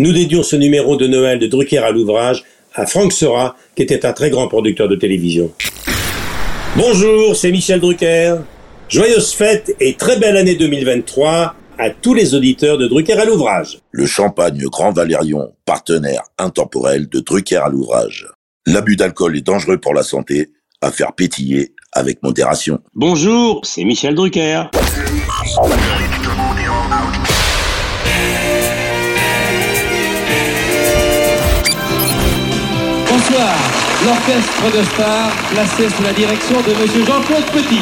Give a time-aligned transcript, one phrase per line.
[0.00, 4.06] Nous dédions ce numéro de Noël de Drucker à l'ouvrage à Franck Sera, qui était
[4.06, 5.52] un très grand producteur de télévision.
[6.74, 8.36] Bonjour, c'est Michel Drucker.
[8.88, 13.78] Joyeuse fête et très belle année 2023 à tous les auditeurs de Drucker à l'ouvrage.
[13.90, 18.26] Le champagne Grand Valérion, partenaire intemporel de Drucker à l'ouvrage.
[18.64, 20.48] L'abus d'alcool est dangereux pour la santé,
[20.80, 22.78] à faire pétiller avec modération.
[22.94, 24.70] Bonjour, c'est Michel Drucker.
[33.32, 37.80] L'orchestre de stars placé sous la direction de Monsieur Jean-Claude Petit.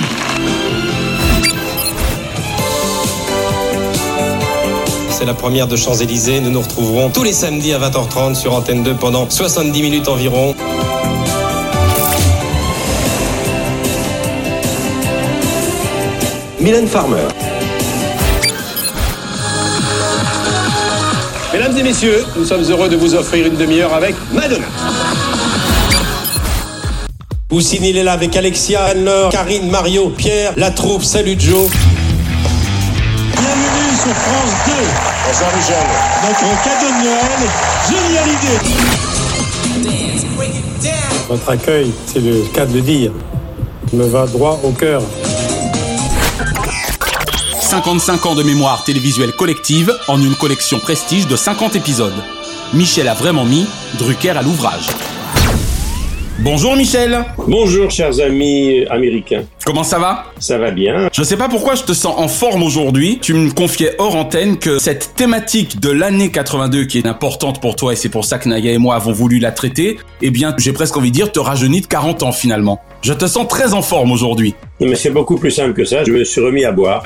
[5.08, 6.40] C'est la première de Champs-Élysées.
[6.40, 10.54] Nous nous retrouverons tous les samedis à 20h30 sur Antenne 2 pendant 70 minutes environ.
[16.60, 17.26] Mylène Farmer.
[21.54, 24.66] Mesdames et messieurs, nous sommes heureux de vous offrir une demi-heure avec Madonna.
[27.48, 31.70] Poussine, il est là avec Alexia, Anne-Laure, Karine, Mario, Pierre, la troupe, salut Joe.
[33.32, 34.72] Bienvenue sur France 2.
[35.26, 35.86] Bonsoir Michel.
[36.28, 37.40] Notre cadeau de Noël,
[37.88, 38.58] génial idée.
[41.26, 43.12] Votre accueil, c'est le cas de le dire,
[43.94, 45.00] me va droit au cœur.
[47.62, 52.12] 55 ans de mémoire télévisuelle collective en une collection prestige de 50 épisodes.
[52.74, 53.66] Michel a vraiment mis
[53.98, 54.88] Drucker à l'ouvrage.
[56.40, 59.42] Bonjour Michel Bonjour chers amis américains.
[59.66, 60.26] Comment ça va?
[60.38, 63.18] Ça va bien Je sais pas pourquoi je te sens en forme aujourd'hui.
[63.20, 67.74] Tu me confiais hors antenne que cette thématique de l'année 82 qui est importante pour
[67.74, 70.54] toi et c'est pour ça que Naya et moi avons voulu la traiter, eh bien
[70.58, 72.80] j'ai presque envie de dire te rajeunit de 40 ans finalement.
[73.02, 74.54] Je te sens très en forme aujourd'hui.
[74.80, 76.04] Mais c'est beaucoup plus simple que ça.
[76.04, 77.02] Je me suis remis à boire.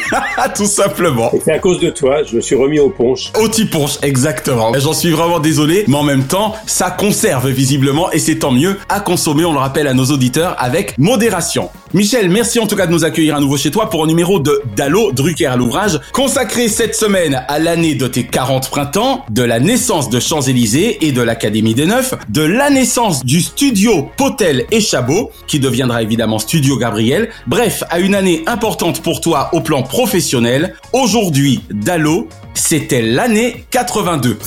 [0.56, 1.30] Tout simplement.
[1.32, 3.32] Et c'est à cause de toi, je me suis remis au punch.
[3.34, 4.72] Au punch, exactement.
[4.76, 8.76] J'en suis vraiment désolé, mais en même temps, ça conserve visiblement et c'est tant mieux
[8.88, 11.70] à consommer, on le rappelle à nos auditeurs, avec modération.
[11.94, 14.38] Michel, merci en tout cas de nous accueillir à nouveau chez toi pour un numéro
[14.38, 19.42] de Dallo Drucker à l'ouvrage, consacré cette semaine à l'année de tes 40 printemps, de
[19.42, 24.66] la naissance de Champs-Élysées et de l'Académie des Neufs, de la naissance du studio Potel
[24.70, 27.30] et Chabot, qui deviendra évidemment Studio Gabriel.
[27.46, 30.74] Bref, à une année importante pour toi au plan professionnel.
[30.92, 34.38] Aujourd'hui, Dallo, c'était l'année 82.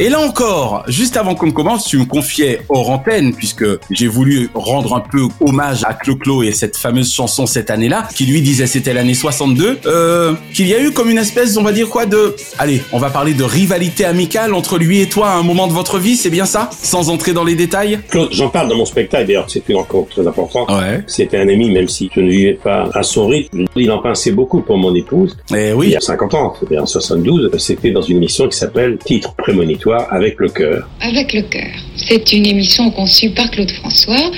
[0.00, 4.48] Et là encore, juste avant qu'on commence, tu me confiais hors antenne, puisque j'ai voulu
[4.54, 8.66] rendre un peu hommage à Clo-Clo et cette fameuse chanson cette année-là, qui lui disait
[8.66, 12.06] c'était l'année 62, euh, qu'il y a eu comme une espèce, on va dire quoi,
[12.06, 12.36] de...
[12.58, 15.72] Allez, on va parler de rivalité amicale entre lui et toi à un moment de
[15.72, 16.70] votre vie, c'est bien ça?
[16.80, 17.98] Sans entrer dans les détails?
[18.08, 20.37] Claude, j'en parle dans mon spectacle, d'ailleurs c'est une rencontre très importante.
[20.68, 21.02] Ouais.
[21.06, 23.64] C'était un ami, même si je ne vivais pas à son rythme.
[23.76, 25.36] Il en pensait beaucoup pour mon épouse.
[25.54, 25.88] Eh Il oui.
[25.90, 30.06] y a 50 ans, c'était en 72, c'était dans une émission qui s'appelle Titre prémonitoire
[30.12, 30.88] avec le cœur.
[31.00, 31.66] Avec le cœur.
[31.96, 34.30] C'est une émission conçue par Claude François,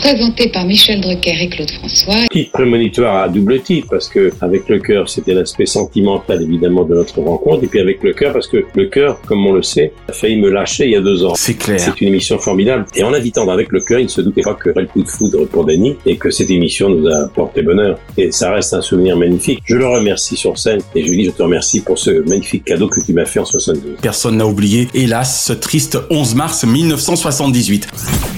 [0.00, 2.26] présentée par Michel Drucker et Claude François.
[2.30, 6.94] Titre prémonitoire à double titre, parce que avec le cœur, c'était l'aspect sentimental évidemment de
[6.94, 9.92] notre rencontre, et puis avec le cœur, parce que le cœur, comme on le sait,
[10.08, 11.34] a failli me lâcher il y a deux ans.
[11.34, 11.80] C'est clair.
[11.80, 12.86] C'est une émission formidable.
[12.94, 15.08] Et en invitant avec le cœur, il ne se doutait pas que le coup de
[15.08, 17.98] foudre pour Denis et que cette émission nous a porté bonheur.
[18.16, 19.60] Et ça reste un souvenir magnifique.
[19.64, 22.64] Je le remercie sur scène et je lui dis je te remercie pour ce magnifique
[22.64, 23.96] cadeau que tu m'as fait en 72.
[24.00, 27.88] Personne n'a oublié, hélas, ce triste 11 mars 1978.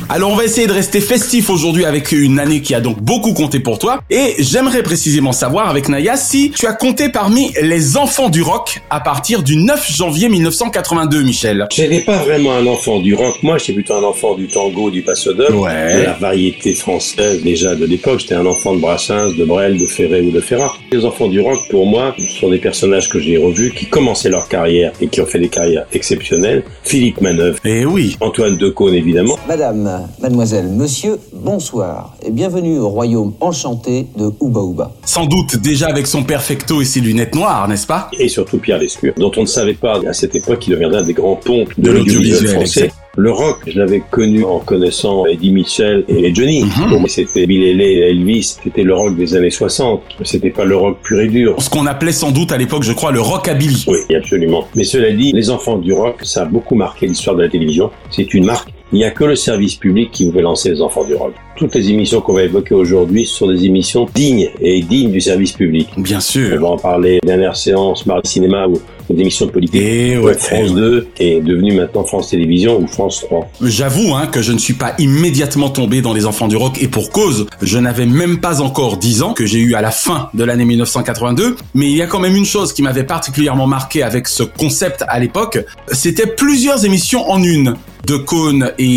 [0.08, 3.32] Alors on va essayer de rester festif aujourd'hui avec une année qui a donc beaucoup
[3.34, 4.00] compté pour toi.
[4.10, 8.80] Et j'aimerais précisément savoir avec Naya si tu as compté parmi les enfants du rock
[8.90, 11.66] à partir du 9 janvier 1982, Michel.
[11.74, 13.36] Je n'étais pas vraiment un enfant du rock.
[13.42, 16.00] Moi, j'étais plutôt un enfant du tango, du passo Ouais.
[16.00, 18.20] de la variété française déjà de l'époque.
[18.20, 20.72] J'étais un enfant de Brassens, de Brel, de Ferré ou de Ferrat.
[20.92, 24.48] Les enfants du rock, pour moi, sont des personnages que j'ai revus, qui commençaient leur
[24.48, 26.64] carrière et qui ont fait des carrières exceptionnelles.
[26.82, 28.16] Philippe Manœuvre, Eh oui.
[28.20, 29.38] Antoine Decaune, évidemment.
[29.48, 34.92] Madame, mademoiselle, monsieur, bonsoir et bienvenue au royaume enchanté de Ouba Ouba.
[35.04, 38.10] Sans doute déjà avec son perfecto et ses lunettes noires, n'est-ce pas?
[38.18, 41.04] Et surtout Pierre Lescure, dont on ne savait pas à cette époque qu'il deviendrait un
[41.04, 42.80] des grands ponts de, De l'audiovisuel français.
[42.84, 42.94] exact.
[43.16, 46.64] Le rock, je l'avais connu en connaissant Eddie Mitchell et Johnny.
[46.90, 48.58] Moi, c'était Bill Haley et Elvis.
[48.62, 50.00] C'était le rock des années 60.
[50.22, 51.56] C'était pas le rock pur et dur.
[51.60, 53.84] Ce qu'on appelait sans doute à l'époque, je crois, le rockabilly.
[53.88, 54.64] Oui, absolument.
[54.76, 57.90] Mais cela dit, les enfants du rock, ça a beaucoup marqué l'histoire de la télévision.
[58.12, 58.70] C'est une marque.
[58.92, 61.34] Il n'y a que le service public qui pouvait lancer les enfants du rock.
[61.56, 65.52] Toutes les émissions qu'on va évoquer aujourd'hui sont des émissions dignes et dignes du service
[65.52, 65.88] public.
[65.96, 66.60] Bien On sûr.
[66.60, 68.80] va en parler dernière séance, Mardi Cinéma ou
[69.12, 69.80] des émissions politiques.
[69.80, 73.50] Et Ouais, ouais, France 2 est devenue maintenant France Télévisions ou France 3.
[73.62, 76.88] J'avoue hein, que je ne suis pas immédiatement tombé dans les enfants du rock et
[76.88, 80.30] pour cause, je n'avais même pas encore 10 ans que j'ai eu à la fin
[80.34, 84.02] de l'année 1982, mais il y a quand même une chose qui m'avait particulièrement marqué
[84.02, 85.58] avec ce concept à l'époque,
[85.92, 87.74] c'était plusieurs émissions en une
[88.06, 88.96] de Cohn et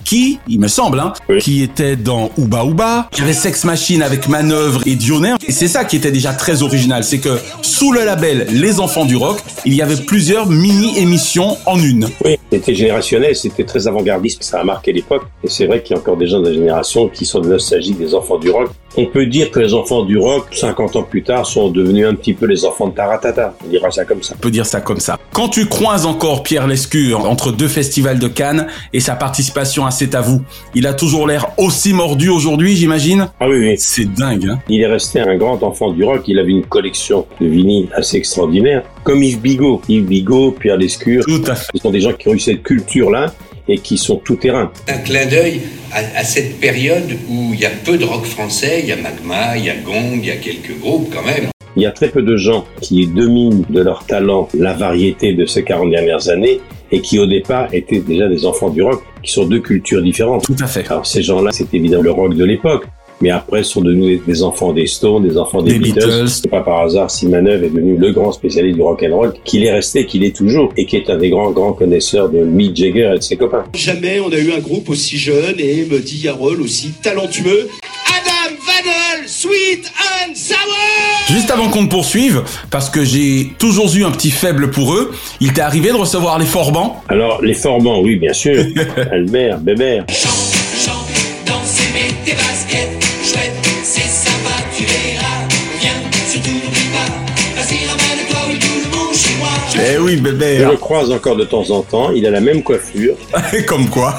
[0.00, 1.38] Jackie, il me semble, hein, Oui.
[1.40, 3.08] qui étaient dans Ouba Ouba.
[3.12, 5.34] Il y avait Sex Machine avec Manœuvre et Dionner.
[5.46, 9.04] Et c'est ça qui était déjà très original, c'est que sous le label Les Enfants
[9.04, 12.08] du Rock, il y avait plusieurs mini-émissions en une.
[12.24, 15.22] Oui, c'était générationnel, c'était très avant-gardiste, ça a marqué l'époque.
[15.44, 17.98] Et c'est vrai qu'il y a encore des gens de la génération qui sont nostalgiques
[17.98, 18.70] des enfants du rock.
[18.96, 22.14] On peut dire que les enfants du rock, 50 ans plus tard, sont devenus un
[22.14, 23.54] petit peu les enfants de Taratata.
[23.64, 24.34] On dira ça comme ça.
[24.36, 25.16] On peut dire ça comme ça.
[25.32, 29.92] Quand tu croises encore Pierre Lescure entre deux festivals de Cannes et sa participation à
[29.92, 30.42] C'est à vous,
[30.74, 33.28] il a toujours l'air aussi mordu aujourd'hui, j'imagine?
[33.38, 33.74] Ah oui, oui.
[33.78, 36.22] C'est dingue, hein Il est resté un grand enfant du rock.
[36.26, 38.82] Il avait une collection de vinyles assez extraordinaire.
[39.04, 39.82] Comme Yves Bigot.
[39.88, 41.24] Yves Bigot, Pierre Lescure.
[41.24, 41.70] Tout à fait.
[41.74, 43.32] Ce sont des gens qui ont eu cette culture-là
[43.70, 44.70] et qui sont tout terrain.
[44.88, 45.60] Un clin d'œil
[45.92, 48.96] à, à cette période où il y a peu de rock français, il y a
[48.96, 51.48] Magma, il y a Gong, il y a quelques groupes quand même.
[51.76, 55.46] Il y a très peu de gens qui dominent de leur talent la variété de
[55.46, 59.30] ces 40 dernières années et qui au départ étaient déjà des enfants du rock, qui
[59.30, 60.44] sont deux cultures différentes.
[60.44, 60.84] Tout à fait.
[60.90, 62.86] Alors ces gens-là, c'est évidemment le rock de l'époque,
[63.20, 66.28] mais après sont devenus des enfants des Stones, des enfants des, Des Beatles.
[66.28, 69.34] C'est pas par hasard si Manœuvre est devenu le grand spécialiste du rock and roll,
[69.44, 72.38] qu'il est resté, qu'il est toujours, et qui est un des grands grands connaisseurs de
[72.38, 73.64] Mick Jagger et de ses copains.
[73.74, 77.68] Jamais on a eu un groupe aussi jeune et me dit Yarol aussi talentueux.
[78.06, 80.56] Adam Vadel, Sweet and Sour
[81.28, 85.12] Juste avant qu'on ne poursuive, parce que j'ai toujours eu un petit faible pour eux,
[85.40, 87.02] il t'est arrivé de recevoir les Forbans?
[87.08, 88.64] Alors les formants, oui bien sûr,
[89.12, 90.06] Albert, Bébert,
[100.38, 103.14] Je le croise encore de temps en temps, il a la même coiffure,
[103.66, 104.14] Comme quoi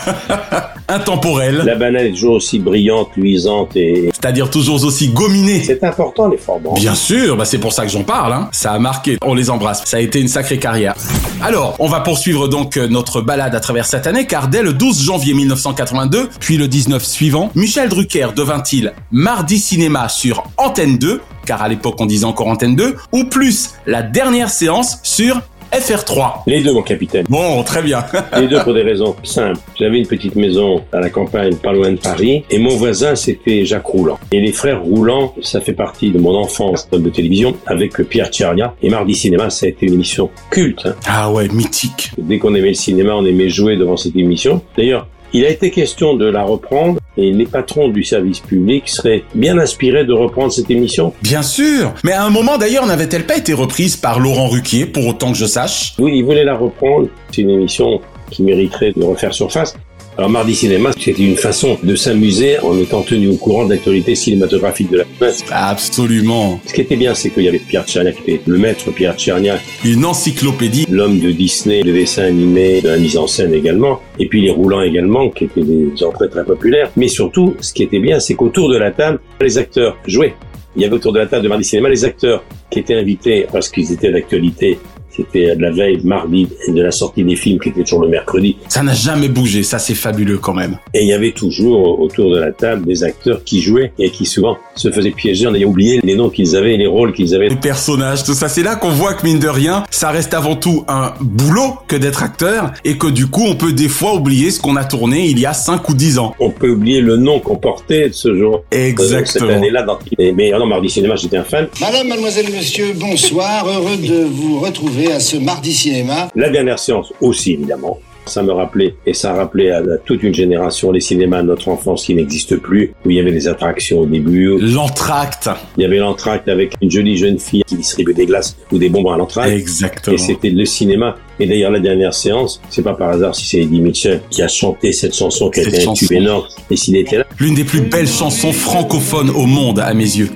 [0.88, 4.10] Intemporel, la banane est toujours aussi brillante, luisante et...
[4.14, 5.64] c'est-à-dire toujours aussi gominé.
[5.64, 6.74] C'est important les formants.
[6.74, 8.34] Bien sûr, bah c'est pour ça que j'en parle.
[8.34, 8.50] Hein.
[8.52, 9.18] Ça a marqué.
[9.24, 9.84] On les embrasse.
[9.86, 10.94] Ça a été une sacrée carrière.
[11.42, 14.74] Alors, on va poursuivre donc euh, notre balade à travers cette année, car dès le
[14.74, 21.22] 12 janvier 1982, puis le 19 suivant, Michel Drucker devint-il mardi cinéma sur Antenne 2,
[21.46, 26.44] car à l'époque on disait encore Antenne 2, ou plus la dernière séance sur FR3.
[26.48, 27.26] Les deux mon capitaine.
[27.30, 28.04] Bon, très bien.
[28.40, 29.60] Les deux pour des raisons simples.
[29.80, 33.66] J'avais une petite maison à la campagne, pas loin de Paris, et mon voisin, c'était
[33.66, 34.20] Jacques Rouland.
[34.32, 38.76] Et les frères Rouland, ça fait partie de mon enfance de télévision, avec Pierre Tchernia.
[38.82, 40.86] Et Mardi Cinéma, ça a été une émission culte.
[40.86, 40.96] hein.
[41.08, 42.12] ah ouais, mythique.
[42.18, 44.62] Dès qu'on aimait le cinéma, on aimait jouer devant cette émission.
[44.78, 49.24] D'ailleurs, il a été question de la reprendre, et les patrons du service public seraient
[49.36, 51.14] bien inspirés de reprendre cette émission.
[51.22, 51.94] Bien sûr.
[52.04, 55.38] Mais à un moment d'ailleurs, n'avait-elle pas été reprise par Laurent Ruquier, pour autant que
[55.38, 55.94] je sache?
[56.00, 57.08] Oui, ils voulaient la reprendre.
[57.32, 59.76] C'est une émission qui mériterait de refaire surface.
[60.22, 64.14] Alors Mardi Cinéma, c'était une façon de s'amuser en étant tenu au courant de l'actualité
[64.14, 65.34] cinématographique de la semaine.
[65.50, 66.60] Absolument.
[66.68, 69.16] Ce qui était bien, c'est qu'il y avait Pierre Tchernia qui était le maître Pierre
[69.18, 70.86] Tchernia, Une encyclopédie.
[70.92, 74.52] l'homme de Disney, de dessin animé, de la mise en scène également, et puis les
[74.52, 76.92] roulants également, qui étaient des gens très très populaires.
[76.96, 80.36] Mais surtout, ce qui était bien, c'est qu'autour de la table, les acteurs jouaient.
[80.76, 83.48] Il y avait autour de la table de Mardi Cinéma les acteurs qui étaient invités
[83.52, 84.78] parce qu'ils étaient d'actualité.
[85.22, 88.10] C'était de la veille, mardi, et de la sortie des films qui était toujours le
[88.10, 88.58] mercredi.
[88.68, 90.78] Ça n'a jamais bougé, ça c'est fabuleux quand même.
[90.94, 94.26] Et il y avait toujours autour de la table des acteurs qui jouaient et qui
[94.26, 97.36] souvent se faisaient piéger en ayant oublié les noms qu'ils avaient et les rôles qu'ils
[97.36, 97.50] avaient.
[97.50, 100.56] Les personnages, tout ça, c'est là qu'on voit que mine de rien, ça reste avant
[100.56, 104.52] tout un boulot que d'être acteur et que du coup on peut des fois oublier
[104.52, 106.36] ce qu'on a tourné il y a 5 ou 10 ans.
[106.40, 108.56] On peut oublier le nom qu'on portait de ce jour.
[108.56, 109.50] euh, Cette Exactement.
[109.52, 109.84] année-là.
[109.84, 110.00] Dans...
[110.20, 111.68] Mais oh non, Mardi Cinéma, j'étais un fan.
[111.80, 113.68] Madame, mademoiselle, monsieur, bonsoir.
[113.68, 116.30] Heureux de vous retrouver à ce mardi cinéma.
[116.36, 118.00] La dernière séance aussi, évidemment.
[118.26, 121.70] Ça me rappelait, et ça rappelait à, à toute une génération les cinémas de notre
[121.70, 125.50] enfance qui n'existent plus, où il y avait des attractions au début, L'entracte.
[125.78, 128.90] il y avait l'entracte avec une jolie jeune fille qui distribuait des glaces ou des
[128.90, 129.52] bonbons à l'entracte.
[129.52, 130.16] Exactement.
[130.16, 131.18] Et c'était le cinéma.
[131.40, 134.48] Et d'ailleurs, la dernière séance, c'est pas par hasard si c'est Eddie Mitchell qui a
[134.48, 136.46] chanté cette chanson qui a été un tube énorme.
[136.70, 140.30] Et s'il était là, L'une des plus belles chansons francophones au monde à mes yeux.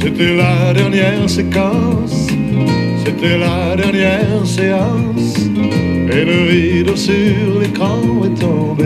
[0.00, 2.28] C'était la dernière séquence,
[3.04, 5.34] c'était la dernière séance,
[6.10, 8.84] et le rideau sur l'écran est tombé.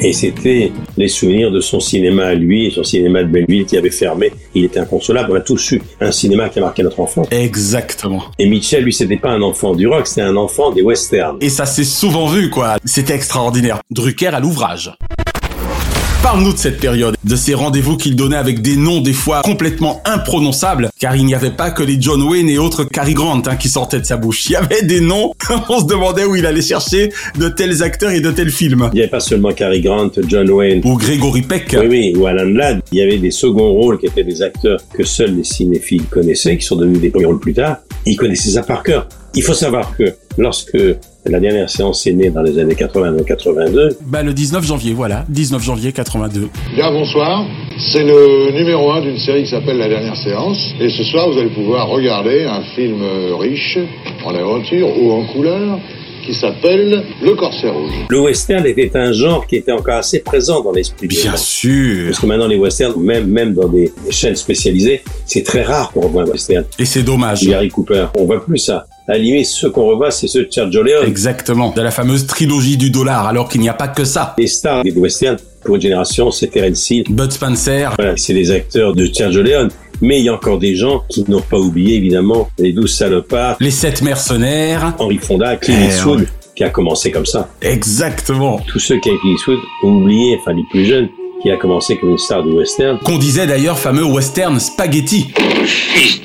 [0.00, 3.90] et c'était les souvenirs de son cinéma à lui, son cinéma de Belleville qui avait
[3.90, 4.32] fermé.
[4.54, 5.30] Il était inconsolable.
[5.32, 7.26] On a tous eu un cinéma qui a marqué notre enfance.
[7.30, 8.22] Exactement.
[8.38, 11.38] Et Mitchell, lui, c'était pas un enfant du rock, c'était un enfant des westerns.
[11.40, 12.76] Et ça s'est souvent vu, quoi.
[12.84, 13.80] C'était extraordinaire.
[13.90, 14.92] Drucker à l'ouvrage.
[16.34, 20.02] Parle-nous de cette période, de ces rendez-vous qu'il donnait avec des noms des fois complètement
[20.04, 23.54] imprononçables, car il n'y avait pas que les John Wayne et autres Cary Grant hein,
[23.54, 24.46] qui sortaient de sa bouche.
[24.46, 25.32] Il y avait des noms,
[25.68, 28.90] on se demandait où il allait chercher de tels acteurs et de tels films.
[28.92, 30.80] Il n'y avait pas seulement Cary Grant, John Wayne.
[30.84, 31.76] Ou Gregory Peck.
[31.78, 32.82] Oui, oui, ou Alan Ladd.
[32.90, 36.58] Il y avait des seconds rôles qui étaient des acteurs que seuls les cinéphiles connaissaient,
[36.58, 37.76] qui sont devenus des premiers rôles plus tard.
[38.06, 39.08] Ils connaissaient ça par cœur.
[39.34, 40.04] Il faut savoir que
[40.38, 40.76] lorsque
[41.26, 43.96] la dernière séance est née dans les années 80-82.
[44.06, 45.24] Bah, le 19 janvier, voilà.
[45.28, 46.48] 19 janvier 82.
[46.74, 47.46] Bien, bonsoir.
[47.78, 50.58] C'est le numéro 1 d'une série qui s'appelle La Dernière Séance.
[50.80, 53.02] Et ce soir, vous allez pouvoir regarder un film
[53.40, 53.78] riche
[54.24, 55.78] en aventure ou en couleur
[56.24, 57.92] qui s'appelle Le Corsaire Rouge.
[58.08, 62.06] Le western était un genre qui était encore assez présent dans l'esprit Bien sûr.
[62.06, 66.02] Parce que maintenant, les westerns, même, même dans des, chaînes spécialisées, c'est très rare qu'on
[66.02, 66.64] revoie un western.
[66.78, 67.42] Et c'est dommage.
[67.42, 68.86] Gary Cooper, on voit plus ça.
[69.06, 71.06] À limite, ceux qu'on revoit, c'est ceux de Sergio Leone.
[71.06, 71.72] Exactement.
[71.72, 74.34] De la fameuse trilogie du dollar, alors qu'il n'y a pas que ça.
[74.38, 77.04] Les stars des westerns, pour une génération, c'est Terence Hill.
[77.10, 77.92] Bud Spencer.
[77.98, 79.70] Voilà, c'est des acteurs de Sergio Leone.
[80.00, 83.56] Mais il y a encore des gens qui n'ont pas oublié, évidemment, les douze salopards,
[83.60, 84.94] Les sept mercenaires.
[84.98, 87.48] Henry Fonda, Clint Eh, Eastwood, qui a commencé comme ça.
[87.62, 88.60] Exactement.
[88.66, 91.08] Tous ceux qui Clint Eastwood ont oublié, enfin les plus jeunes,
[91.44, 92.98] qui a commencé comme une star du western.
[93.04, 95.26] Qu'on disait d'ailleurs fameux western spaghetti.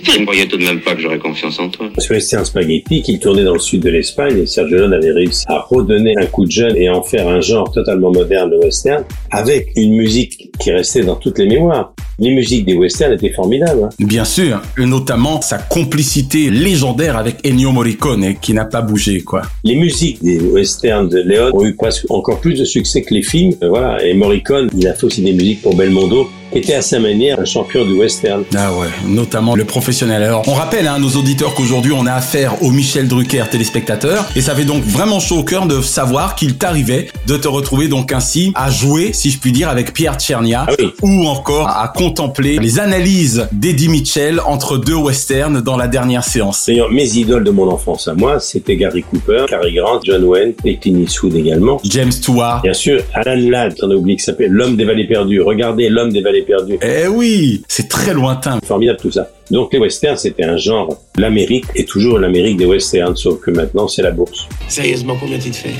[0.03, 1.87] Je ne croyais tout de même pas que j'aurais confiance en toi.
[1.97, 5.43] Ce western spaghetti qu'il tournait dans le sud de l'Espagne et Sergio Leone avait réussi
[5.49, 9.03] à redonner un coup de jeune et en faire un genre totalement moderne de western
[9.29, 11.93] avec une musique qui restait dans toutes les mémoires.
[12.21, 13.83] Les musiques des westerns étaient formidables.
[13.85, 13.89] hein.
[13.99, 19.43] Bien sûr, et notamment sa complicité légendaire avec Ennio Morricone, qui n'a pas bougé, quoi.
[19.63, 23.21] Les musiques des westerns de Leone ont eu presque encore plus de succès que les
[23.23, 23.53] films.
[23.63, 24.03] Euh, Voilà.
[24.05, 27.45] Et Morricone, il a fait aussi des musiques pour Belmondo, était à sa manière un
[27.45, 28.43] champion du western.
[28.55, 30.23] Ah ouais, notamment le professionnel.
[30.23, 34.41] Alors, on rappelle à nos auditeurs qu'aujourd'hui, on a affaire au Michel Drucker téléspectateur, et
[34.41, 38.11] ça fait donc vraiment chaud au cœur de savoir qu'il t'arrivait de te retrouver donc
[38.11, 40.91] ainsi à jouer, si je puis dire, avec Pierre Tchernia, Ah oui.
[41.01, 46.65] ou encore à contempler les analyses d'Eddie Mitchell entre deux westerns dans la dernière séance.
[46.67, 50.53] D'ailleurs, mes idoles de mon enfance à moi, c'était Gary Cooper, Cary Grant, John Wayne
[50.65, 51.79] et Clint Eastwood également.
[51.83, 52.61] James Stewart.
[52.63, 55.41] Bien sûr, Alan Ladd, on a oublié qui s'appelle L'homme des vallées perdues.
[55.41, 56.77] Regardez L'homme des vallées perdues.
[56.81, 58.59] Eh oui, c'est très lointain.
[58.65, 59.29] Formidable tout ça.
[59.51, 61.01] Donc les westerns, c'était un genre.
[61.17, 64.47] L'Amérique est toujours l'Amérique des westerns, sauf que maintenant, c'est la bourse.
[64.67, 65.73] Sérieusement, combien tu te fais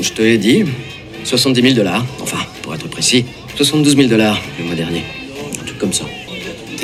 [0.00, 0.64] Je te l'ai dit.
[1.24, 2.04] 70 000 dollars.
[2.20, 3.24] Enfin, pour être précis,
[3.56, 5.02] 72 000 dollars le mois dernier.
[5.60, 6.04] Un truc comme ça.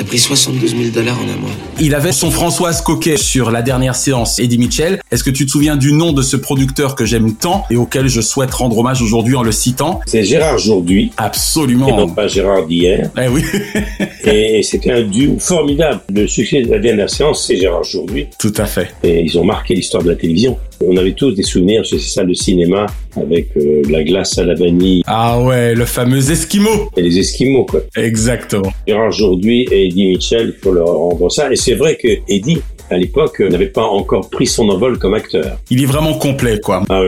[0.01, 1.51] T'as pris 72 000 dollars en un mois.
[1.79, 4.99] Il avait son Françoise Coquet sur la dernière séance, Eddie Mitchell.
[5.11, 8.07] Est-ce que tu te souviens du nom de ce producteur que j'aime tant et auquel
[8.07, 9.99] je souhaite rendre hommage aujourd'hui en le citant?
[10.07, 11.95] C'est Gérard Jourduy, et Absolument.
[11.95, 13.11] non pas Gérard d'hier.
[13.15, 13.43] Eh oui,
[14.25, 16.01] Et c'était un duo formidable.
[16.11, 18.25] Le succès de la dernière séance, c'est Gérard Jourduy.
[18.39, 18.95] tout à fait.
[19.03, 20.57] Et ils ont marqué l'histoire de la télévision.
[20.83, 24.43] On avait tous des souvenirs sur ces salles de cinéma avec euh, la glace à
[24.43, 26.89] la vanille Ah ouais, le fameux Esquimau.
[26.97, 27.81] et les Esquimaux, quoi.
[27.95, 28.73] Exactement.
[28.87, 31.51] Gérard Aujourd'hui et Eddie Mitchell, il faut leur rendre ça.
[31.51, 35.57] Et c'est vrai que Eddie, à l'époque, n'avait pas encore pris son envol comme acteur.
[35.69, 36.83] Il est vraiment complet, quoi.
[36.89, 37.01] Ah.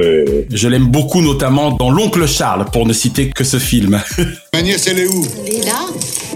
[0.49, 4.01] Je l'aime beaucoup, notamment dans L'Oncle Charles, pour ne citer que ce film.
[4.53, 5.25] Ma nièce, elle est où?
[5.45, 5.85] Elle est là,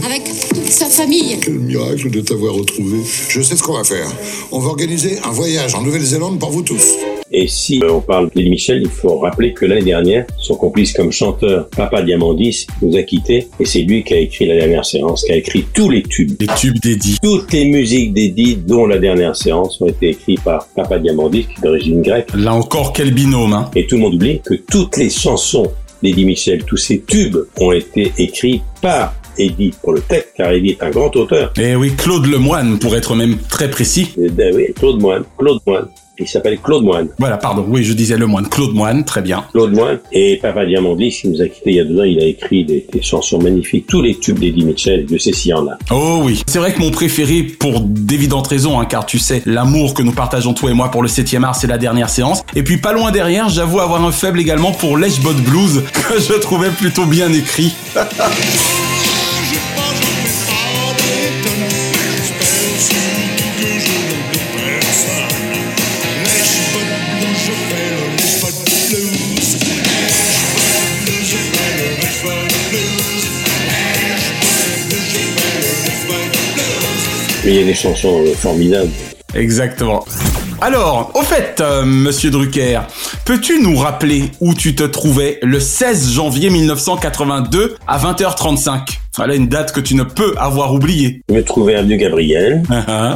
[0.06, 0.24] avec
[0.72, 1.38] sa famille.
[1.44, 3.00] Quel miracle de t'avoir retrouvé.
[3.30, 4.08] Je sais ce qu'on va faire.
[4.52, 6.96] On va organiser un voyage en Nouvelle-Zélande pour vous tous.
[7.32, 10.94] Et si euh, on parle d'Eddie Mitchell, il faut rappeler que l'année dernière, son complice
[10.94, 13.48] comme chanteur, Papa Diamandis, nous a quittés.
[13.60, 16.36] Et c'est lui qui a écrit la dernière séance, qui a écrit tous les tubes.
[16.40, 17.18] Les tubes d'Eddie.
[17.22, 21.60] Toutes les musiques d'Eddie, dont la dernière séance, ont été écrites par Papa Diamandis, qui
[21.60, 22.30] est d'origine grecque.
[22.34, 23.70] Là encore, quel binôme, hein.
[23.76, 25.72] Et tout le monde oublie que toutes les chansons
[26.02, 30.72] d'Eddie Mitchell, tous ces tubes, ont été écrits par Eddie pour le texte, car Eddie
[30.72, 31.54] est un grand auteur.
[31.60, 34.14] Eh oui, Claude Lemoine, pour être même très précis.
[34.22, 35.88] Eh ben oui, Claude Moine, Claude Moine.
[36.20, 37.10] Il s'appelle Claude Moine.
[37.20, 38.48] Voilà, pardon, oui, je disais Lemoine.
[38.48, 39.46] Claude Moine, très bien.
[39.52, 40.00] Claude Moine.
[40.12, 42.66] Et Papa Diamandis, qui nous a quittés il y a deux ans, il a écrit
[42.66, 45.78] des, des chansons magnifiques, tous les tubes d'Eddie Mitchell, Dieu sait s'il y en a.
[45.92, 49.94] Oh oui, c'est vrai que mon préféré, pour d'évidentes raisons, hein, car tu sais, l'amour
[49.94, 52.42] que nous partageons toi et moi pour le 7e art, c'est la dernière séance.
[52.56, 56.34] Et puis pas loin derrière, j'avoue avoir un faible également pour Leshbot Blues, que je
[56.40, 57.74] trouvais plutôt bien écrit.
[77.48, 78.90] Mais il y a des chansons euh, formidables.
[79.34, 80.04] Exactement.
[80.60, 82.82] Alors, au fait, euh, Monsieur Drucker,
[83.24, 89.48] Peux-tu nous rappeler où tu te trouvais le 16 janvier 1982 à 20h35 Voilà une
[89.48, 91.22] date que tu ne peux avoir oubliée.
[91.28, 92.62] Je me trouvais avenue Gabriel,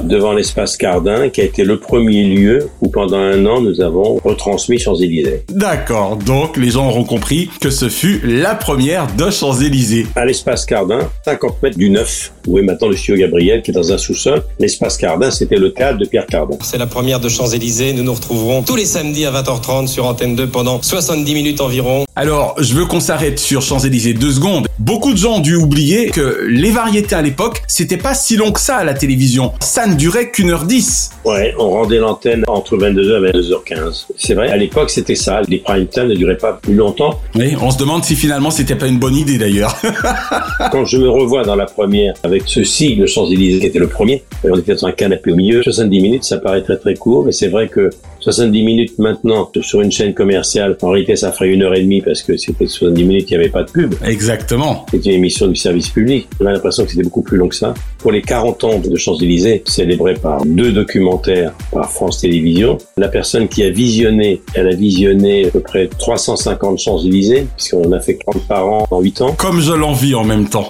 [0.03, 4.19] devant l'espace Cardin, qui a été le premier lieu où pendant un an nous avons
[4.23, 5.43] retransmis Champs-Élysées.
[5.49, 10.07] D'accord, donc les gens auront compris que ce fut la première de Champs-Élysées.
[10.15, 13.75] À l'espace Cardin, 50 mètres du neuf, où est maintenant le studio Gabriel, qui est
[13.75, 14.41] dans un sous-sol.
[14.57, 16.57] L'espace Cardin, c'était le cadre de Pierre Cardin.
[16.63, 17.93] C'est la première de Champs-Élysées.
[17.93, 22.05] Nous nous retrouverons tous les samedis à 20h30 sur Antenne 2 pendant 70 minutes environ.
[22.15, 24.65] Alors, je veux qu'on s'arrête sur Champs-Élysées deux secondes.
[24.81, 28.51] Beaucoup de gens ont dû oublier que les variétés à l'époque, c'était pas si long
[28.51, 29.51] que ça à la télévision.
[29.59, 31.11] Ça ne durait qu'une heure dix.
[31.23, 34.07] Ouais, on rendait l'antenne entre 22h et 22h15.
[34.17, 35.41] C'est vrai, à l'époque, c'était ça.
[35.47, 37.19] Les prime time ne duraient pas plus longtemps.
[37.35, 39.79] Oui, on se demande si finalement c'était pas une bonne idée d'ailleurs.
[40.71, 44.23] Quand je me revois dans la première avec ceci, le Champs-Élysées qui était le premier,
[44.43, 47.31] on était dans un canapé au milieu, 70 minutes, ça paraît très très court, mais
[47.31, 51.61] c'est vrai que 70 minutes maintenant sur une chaîne commerciale, en réalité ça ferait une
[51.61, 53.93] heure et demie parce que c'était 70 minutes, il n'y avait pas de pub.
[54.03, 54.70] Exactement.
[54.91, 56.27] C'était une émission du service public.
[56.39, 57.73] On a l'impression que c'était beaucoup plus long que ça.
[57.97, 63.47] Pour les 40 ans de Champs-Élysées, célébrés par deux documentaires par France Télévisions, la personne
[63.47, 68.47] qui a visionné, elle a visionné à peu près 350 Champs-Élysées, puisqu'on a fait 30
[68.47, 69.35] par an en 8 ans.
[69.37, 70.69] Comme je l'envie en même temps.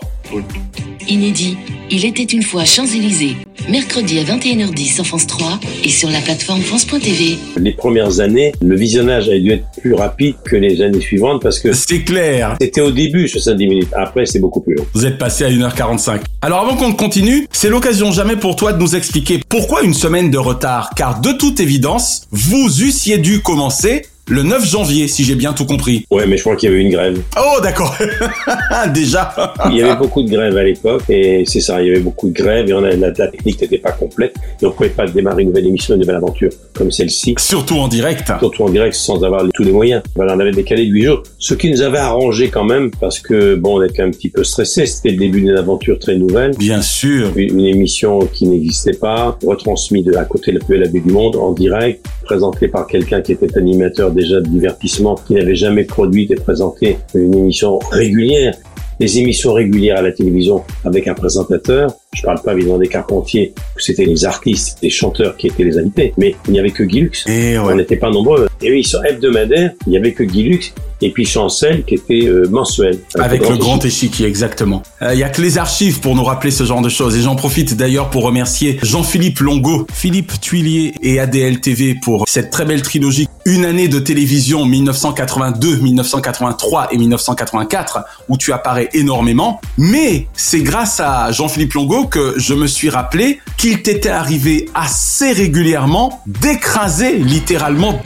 [1.08, 1.58] Inédit,
[1.90, 3.36] il était une fois Champs-Élysées.
[3.70, 7.38] Mercredi à 21h10 sur France 3 et sur la plateforme France.tv.
[7.58, 11.60] Les premières années, le visionnage a dû être plus rapide que les années suivantes parce
[11.60, 12.56] que C'est clair.
[12.60, 13.90] c'était au début 70 minutes.
[13.96, 14.86] Après, c'est beaucoup plus long.
[14.94, 16.20] Vous êtes passé à 1h45.
[16.42, 20.32] Alors avant qu'on continue, c'est l'occasion jamais pour toi de nous expliquer pourquoi une semaine
[20.32, 25.36] de retard, car de toute évidence, vous eussiez dû commencer le 9 janvier, si j'ai
[25.36, 26.06] bien tout compris.
[26.12, 27.22] Ouais, mais je crois qu'il y avait une grève.
[27.38, 27.96] Oh, d'accord.
[28.94, 29.34] Déjà.
[29.70, 32.30] Il y avait beaucoup de grèves à l'époque et c'est ça, il y avait beaucoup
[32.30, 35.08] de grèves et on a, la, la technique n'était pas complète et on pouvait pas
[35.08, 37.36] démarrer une nouvelle émission, une nouvelle aventure comme celle-ci.
[37.38, 38.32] Surtout en direct.
[38.40, 40.02] Surtout en direct sans avoir tous les moyens.
[40.16, 43.20] Voilà, on avait décalé de 8 jours, ce qui nous avait arrangé quand même parce
[43.20, 44.86] que bon, on était un petit peu stressé.
[44.86, 46.52] C'était le début d'une aventure très nouvelle.
[46.58, 47.32] Bien sûr.
[47.36, 51.12] Une une émission qui n'existait pas, retransmise de à côté de la plus belle du
[51.12, 55.84] monde en direct, présentée par quelqu'un qui était animateur déjà de divertissement, qui n'avait jamais
[55.84, 58.56] produit et présenté une émission régulière.
[59.00, 63.52] Les émissions régulières à la télévision avec un présentateur, je parle pas évidemment des Carpentiers,
[63.76, 66.84] où c'était les artistes, les chanteurs qui étaient les invités, mais il n'y avait que
[66.84, 67.26] Guy Lux.
[67.28, 68.48] Et On n'était pas nombreux.
[68.62, 72.28] Et oui, sur hebdomadaire, il n'y avait que Guy Lux et puis Chancel qui était
[72.28, 73.00] euh, mensuel.
[73.16, 74.84] Avec le grand échiquier, exactement.
[75.02, 77.18] Il y a que les archives pour nous rappeler ce genre de choses.
[77.18, 82.52] Et j'en profite d'ailleurs pour remercier Jean-Philippe Longo, Philippe Tuilier et ADL TV pour cette
[82.52, 83.28] très belle trilogie.
[83.46, 89.60] Une année de télévision 1982, 1983 et 1984 où tu apparais énormément.
[89.78, 95.32] Mais c'est grâce à Jean-Philippe Longo que je me suis rappelé qu'il t'était arrivé assez
[95.32, 98.02] régulièrement d'écraser littéralement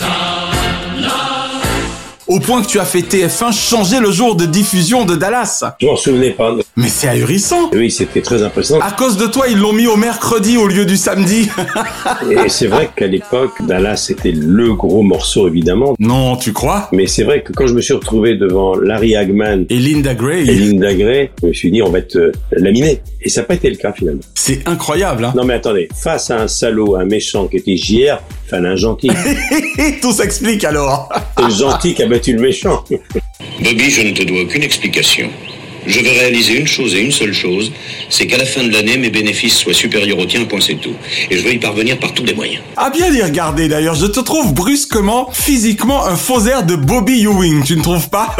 [2.27, 5.63] au point que tu as fait TF1 changer le jour de diffusion de Dallas.
[5.79, 6.55] Je m'en souvenais pas.
[6.75, 7.69] Mais c'est ahurissant.
[7.73, 8.81] Oui, c'était très impressionnant.
[8.85, 11.49] À cause de toi, ils l'ont mis au mercredi au lieu du samedi.
[12.45, 15.95] Et c'est vrai qu'à l'époque, Dallas c'était le gros morceau évidemment.
[15.99, 16.89] Non, tu crois?
[16.91, 20.49] Mais c'est vrai que quand je me suis retrouvé devant Larry Hagman Et Linda Gray.
[20.49, 23.01] et Linda Gray, je me suis dit on va être euh, laminé.
[23.21, 24.21] Et ça n'a pas été le cas finalement.
[24.35, 28.19] C'est incroyable, hein Non mais attendez, face à un salaud, un méchant qui était JR,
[28.47, 29.09] fallait un gentil.
[30.01, 31.09] Tout s'explique alors.
[31.39, 32.83] Le gentil qui a battu le méchant.
[33.61, 35.29] Bobby, je ne te dois aucune explication.
[35.85, 37.71] Je veux réaliser une chose et une seule chose,
[38.09, 40.95] c'est qu'à la fin de l'année, mes bénéfices soient supérieurs aux tiens, point c'est tout.
[41.29, 42.63] Et je veux y parvenir par tous les moyens.
[42.75, 47.21] À bien y regarder d'ailleurs, je te trouve brusquement, physiquement, un faux air de Bobby
[47.25, 48.35] Ewing, tu ne trouves pas?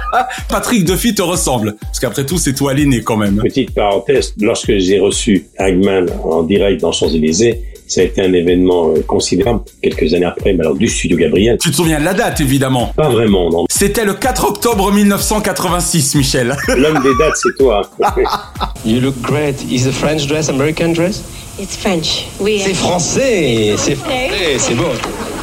[0.50, 3.40] Patrick Duffy te ressemble, parce qu'après tout, c'est toi l'aîné quand même.
[3.42, 8.90] Petite parenthèse, lorsque j'ai reçu Hagman en direct dans Champs-Élysées, ça a été un événement
[8.90, 9.62] euh, considérable.
[9.82, 11.58] Quelques années après, mais alors du studio Gabriel.
[11.60, 13.64] Tu te souviens de la date, évidemment Pas vraiment, non.
[13.68, 16.54] C'était le 4 octobre 1986, Michel.
[16.68, 17.82] L'homme des dates, c'est toi.
[18.86, 19.56] You look great.
[19.70, 21.22] Is a French dress American dress?
[21.58, 22.26] It's French.
[22.40, 23.74] We C'est français.
[23.76, 24.56] C'est français.
[24.58, 24.84] C'est beau.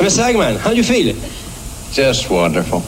[0.02, 0.22] Mr.
[0.24, 1.14] Hagman, how do you feel?
[1.98, 2.84] Just wonderful.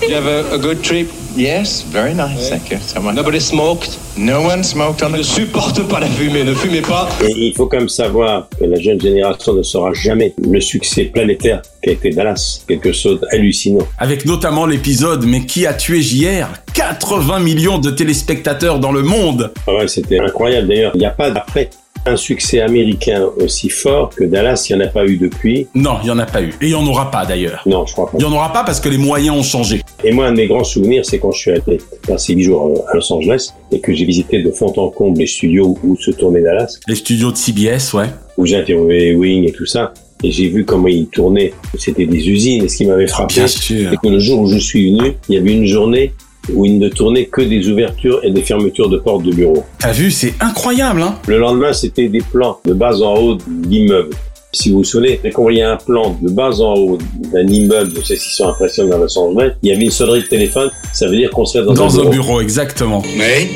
[0.00, 1.08] You have a, a good trip?
[1.34, 3.16] Yes, very nice, thank you so much.
[3.16, 3.98] Nobody smoked?
[4.16, 5.24] No one smoked on Ne the...
[5.24, 6.44] supporte pas la fumée.
[6.44, 7.08] Ne fumez pas.
[7.20, 11.06] Et il faut quand même savoir que la jeune génération ne saura jamais le succès
[11.06, 12.60] planétaire qu'a été Dallas.
[12.68, 13.88] Quelque chose d'hallucinant.
[13.98, 19.52] Avec notamment l'épisode Mais qui a tué JR 80 millions de téléspectateurs dans le monde
[19.66, 20.68] Ah ouais, c'était incroyable.
[20.68, 21.70] D'ailleurs, il n'y a pas d'après
[22.06, 25.66] un succès américain aussi fort que Dallas, il n'y en a pas eu depuis.
[25.74, 26.48] Non, il y en a pas eu.
[26.60, 27.62] Et il y en aura pas d'ailleurs.
[27.66, 28.18] Non, je crois pas.
[28.18, 29.80] Il y en aura pas parce que les moyens ont changé.
[30.02, 32.66] Et moi, un de mes grands souvenirs, c'est quand je suis allé passer 8 jours
[32.76, 35.96] euh, à Los Angeles et que j'ai visité de fond en comble les studios où
[35.96, 38.06] se tournait Dallas, Les studios de CBS, ouais.
[38.36, 39.94] où j'ai interviewé Wing et tout ça.
[40.22, 41.52] et j'ai vu comment ils tournaient.
[41.78, 42.64] C'était des usines.
[42.64, 43.88] Et ce qui m'avait frappé, Bien sûr.
[43.90, 46.12] c'est que le jour où je suis venu, il y avait une journée
[46.52, 49.64] où ils ne tournaient que des ouvertures et des fermetures de portes de bureaux.
[49.78, 54.14] T'as vu, c'est incroyable, hein Le lendemain, c'était des plans de bas en haut d'immeubles.
[54.52, 56.98] Si vous vous souvenez, dès qu'on voyait un plan de bas en haut
[57.32, 60.22] d'un immeuble de ces 600 impressions dans le sens mètres, il y avait une sonnerie
[60.22, 62.10] de téléphone, ça veut dire qu'on serait dans, Dans un un bureau.
[62.10, 63.02] bureau, exactement.
[63.04, 63.48] Oui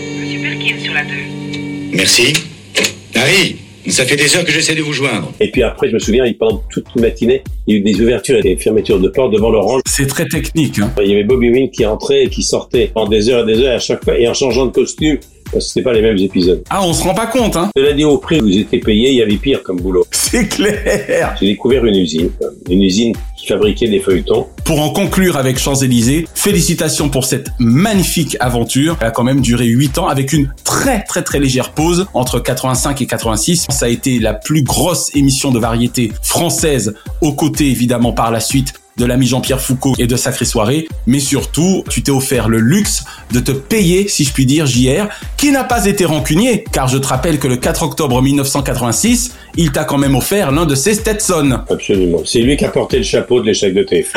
[1.92, 2.32] Merci.
[3.14, 3.56] Harry,
[3.88, 5.32] ça fait des heures que j'essaie de vous joindre.
[5.40, 8.00] Et puis après, je me souviens, pendant toute une matinée, il y a eu des
[8.00, 9.82] ouvertures et des fermetures de portes devant l'orange.
[9.86, 10.78] C'est très technique.
[10.78, 10.92] Hein.
[11.00, 13.62] Il y avait Bobby Wynn qui entrait et qui sortait en des heures et des
[13.62, 15.18] heures à chaque fois, et en changeant de costume,
[15.52, 16.62] parce que c'était pas les mêmes épisodes.
[16.70, 19.10] Ah, on se rend pas compte, hein Cela dit, au prix où vous étiez payé,
[19.10, 20.04] il y avait pire comme boulot.
[20.10, 22.30] C'est clair J'ai découvert une usine,
[22.68, 23.14] une usine
[23.48, 24.46] qui fabriquait des feuilletons.
[24.64, 28.96] Pour en conclure avec Champs-Élysées, félicitations pour cette magnifique aventure.
[29.00, 32.40] Elle a quand même duré 8 ans avec une très très très légère pause entre
[32.40, 33.66] 85 et 86.
[33.70, 38.40] Ça a été la plus grosse émission de variété française, aux côtés évidemment par la
[38.40, 42.58] suite de l'ami Jean-Pierre Foucault et de Sacrée Soirée, mais surtout, tu t'es offert le
[42.58, 46.88] luxe de te payer, si je puis dire, JR, qui n'a pas été rancunier, car
[46.88, 50.74] je te rappelle que le 4 octobre 1986, il t'a quand même offert l'un de
[50.74, 51.60] ses Stetson.
[51.70, 52.22] Absolument.
[52.24, 54.12] C'est lui qui a porté le chapeau de l'échec de TF.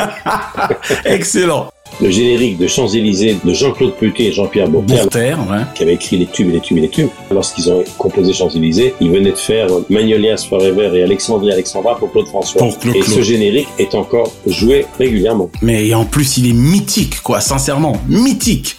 [1.04, 1.70] Excellent.
[2.00, 5.62] Le générique de Champs-Élysées de Jean-Claude Plutet et Jean-Pierre Bourter, ouais.
[5.74, 7.08] qui avaient écrit les tubes et les tubes et les tubes.
[7.30, 12.26] Lorsqu'ils ont composé Champs-Élysées, ils venaient de faire Magnolias Forever et Alexandrie Alexandra pour Claude
[12.28, 12.58] François.
[12.60, 13.16] Pour Claude et Claude.
[13.16, 15.50] ce générique est encore joué régulièrement.
[15.60, 18.76] Mais en plus, il est mythique, quoi, sincèrement, mythique.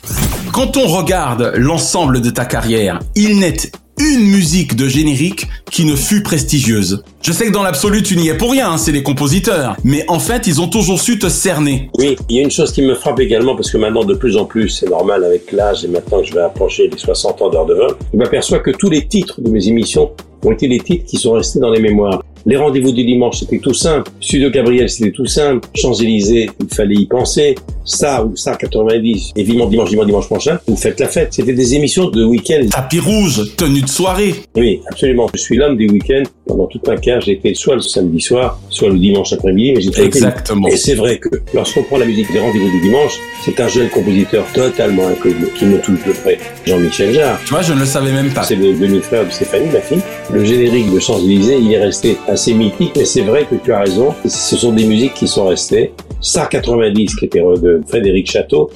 [0.52, 3.58] Quand on regarde l'ensemble de ta carrière, il n'est
[4.00, 7.04] une musique de générique qui ne fut prestigieuse.
[7.22, 9.78] Je sais que dans l'absolu, tu n'y es pour rien, hein, c'est les compositeurs.
[9.84, 11.90] Mais en fait, ils ont toujours su te cerner.
[11.98, 14.38] Oui, il y a une chose qui me frappe également, parce que maintenant, de plus
[14.38, 17.50] en plus, c'est normal avec l'âge, et maintenant que je vais approcher les 60 ans
[17.50, 20.12] d'heure de vin, je m'aperçois que tous les titres de mes émissions
[20.44, 22.24] ont été des titres qui sont restés dans les mémoires.
[22.46, 24.12] Les rendez-vous du dimanche, c'était tout simple.
[24.20, 25.66] Studio Gabriel, c'était tout simple.
[25.76, 27.56] Champs-Élysées, il fallait y penser.
[27.86, 29.32] Ça ou ça, 90.
[29.36, 31.30] Et vivement dimanche, dimanche, dimanche prochain, vous faites la fête.
[31.34, 32.62] C'était des émissions de week-end.
[32.70, 34.36] Tapis rouge, tenue de soirée.
[34.56, 35.30] Oui, absolument.
[35.34, 36.24] Je suis l'homme des week-ends.
[36.46, 39.82] Pendant toute ma carrière, j'ai été soit le samedi soir, soit le dimanche après-midi, mais
[39.82, 40.68] j'ai toujours été- Exactement.
[40.68, 43.14] Et c'est vrai que lorsqu'on prend la musique des rendez-vous du dimanche,
[43.46, 46.38] c'est un jeune compositeur totalement inconnu qui me touche de près.
[46.66, 47.40] Jean-Michel Jarre.
[47.46, 48.44] Tu vois, je ne le savais même pas.
[48.44, 50.02] C'est le demi-frère de Stéphanie, ma fille.
[50.34, 53.80] Le générique de Champs-Élysées, il est resté assez mythique, mais c'est vrai que tu as
[53.80, 54.14] raison.
[54.26, 55.94] Ce sont des musiques qui sont restées.
[56.22, 58.70] Star 90, qui était de Frédéric Chateau.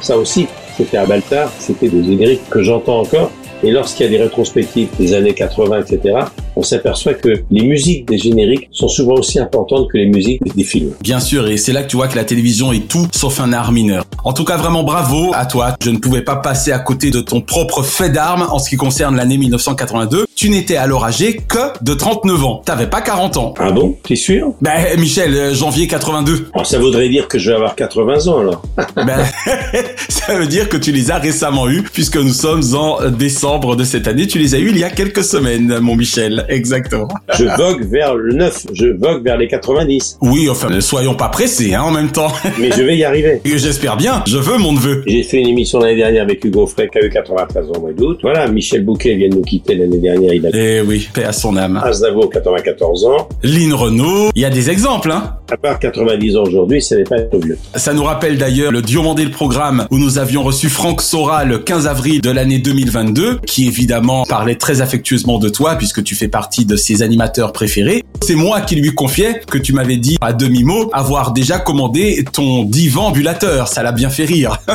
[0.00, 3.30] Ça aussi, c'était à Baltar, c'était des génériques que j'entends encore
[3.64, 6.14] et lorsqu'il y a des rétrospectives des années 80, etc.,
[6.56, 10.64] on s'aperçoit que les musiques des génériques sont souvent aussi importantes que les musiques des
[10.64, 10.92] films.
[11.00, 13.52] Bien sûr, et c'est là que tu vois que la télévision est tout sauf un
[13.52, 14.04] art mineur.
[14.24, 15.76] En tout cas, vraiment bravo à toi.
[15.80, 18.76] Je ne pouvais pas passer à côté de ton propre fait d'armes en ce qui
[18.76, 20.26] concerne l'année 1982.
[20.34, 22.62] Tu n'étais alors âgé que de 39 ans.
[22.64, 23.54] T'avais pas 40 ans.
[23.58, 23.96] Ah bon?
[24.02, 24.54] T'es sûr?
[24.60, 26.48] Ben, Michel, euh, janvier 82.
[26.52, 28.62] Alors, ça voudrait dire que je vais avoir 80 ans alors.
[28.96, 29.24] Ben,
[30.08, 33.84] ça veut dire que tu les as récemment eus, puisque nous sommes en décembre de
[33.84, 34.26] cette année.
[34.26, 36.44] Tu les as eus il y a quelques semaines, mon Michel.
[36.48, 37.08] Exactement.
[37.34, 40.18] Je vogue vers le 9, je vogue vers les 90.
[40.20, 42.32] Oui, enfin, ne soyons pas pressés, hein, en même temps.
[42.58, 43.40] Mais je vais y arriver.
[43.44, 44.22] J'espère bien.
[44.26, 45.02] Je veux mon neveu.
[45.06, 47.80] J'ai fait une émission l'année dernière avec Hugo Frey qui a eu 93 ans au
[47.80, 48.18] mois d'août.
[48.22, 50.21] Voilà, Michel Bouquet vient de nous quitter l'année dernière.
[50.32, 51.80] Il a Eh oui, paix à son âme.
[51.84, 53.28] Aznavour, 94 ans.
[53.42, 54.30] Lynn Renault.
[54.34, 55.36] Il y a des exemples, hein.
[55.50, 57.58] À part 90 ans aujourd'hui, ça n'est pas vieux.
[57.74, 61.58] Ça nous rappelle d'ailleurs le Diomandé le programme où nous avions reçu Franck Sora le
[61.58, 66.28] 15 avril de l'année 2022, qui évidemment parlait très affectueusement de toi puisque tu fais
[66.28, 68.02] partie de ses animateurs préférés.
[68.22, 72.64] C'est moi qui lui confiais que tu m'avais dit à demi-mot avoir déjà commandé ton
[72.64, 73.68] divan ambulateur.
[73.68, 74.56] Ça l'a bien fait rire.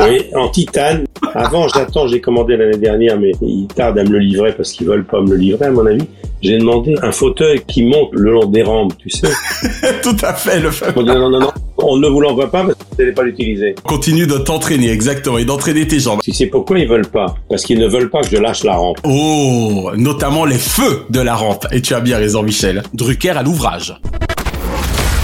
[0.00, 1.04] Oui, en titane.
[1.34, 4.86] Avant, j'attends, j'ai commandé l'année dernière, mais il tarde à me le livrer parce qu'ils
[4.86, 6.04] veulent pas me le livrer, à mon avis.
[6.42, 9.28] J'ai demandé un fauteuil qui monte le long des rampes, tu sais.
[10.02, 12.84] Tout à fait, le dit non, non, non, on ne vous l'envoie pas parce que
[12.90, 13.74] vous n'allez pas l'utiliser.
[13.84, 16.20] Continue de t'entraîner, exactement, et d'entraîner tes jambes.
[16.22, 17.34] Tu sais pourquoi ils veulent pas?
[17.48, 18.98] Parce qu'ils ne veulent pas que je lâche la rampe.
[19.04, 21.66] Oh, notamment les feux de la rampe.
[21.72, 22.82] Et tu as bien raison, Michel.
[22.94, 23.98] Drucker à l'ouvrage.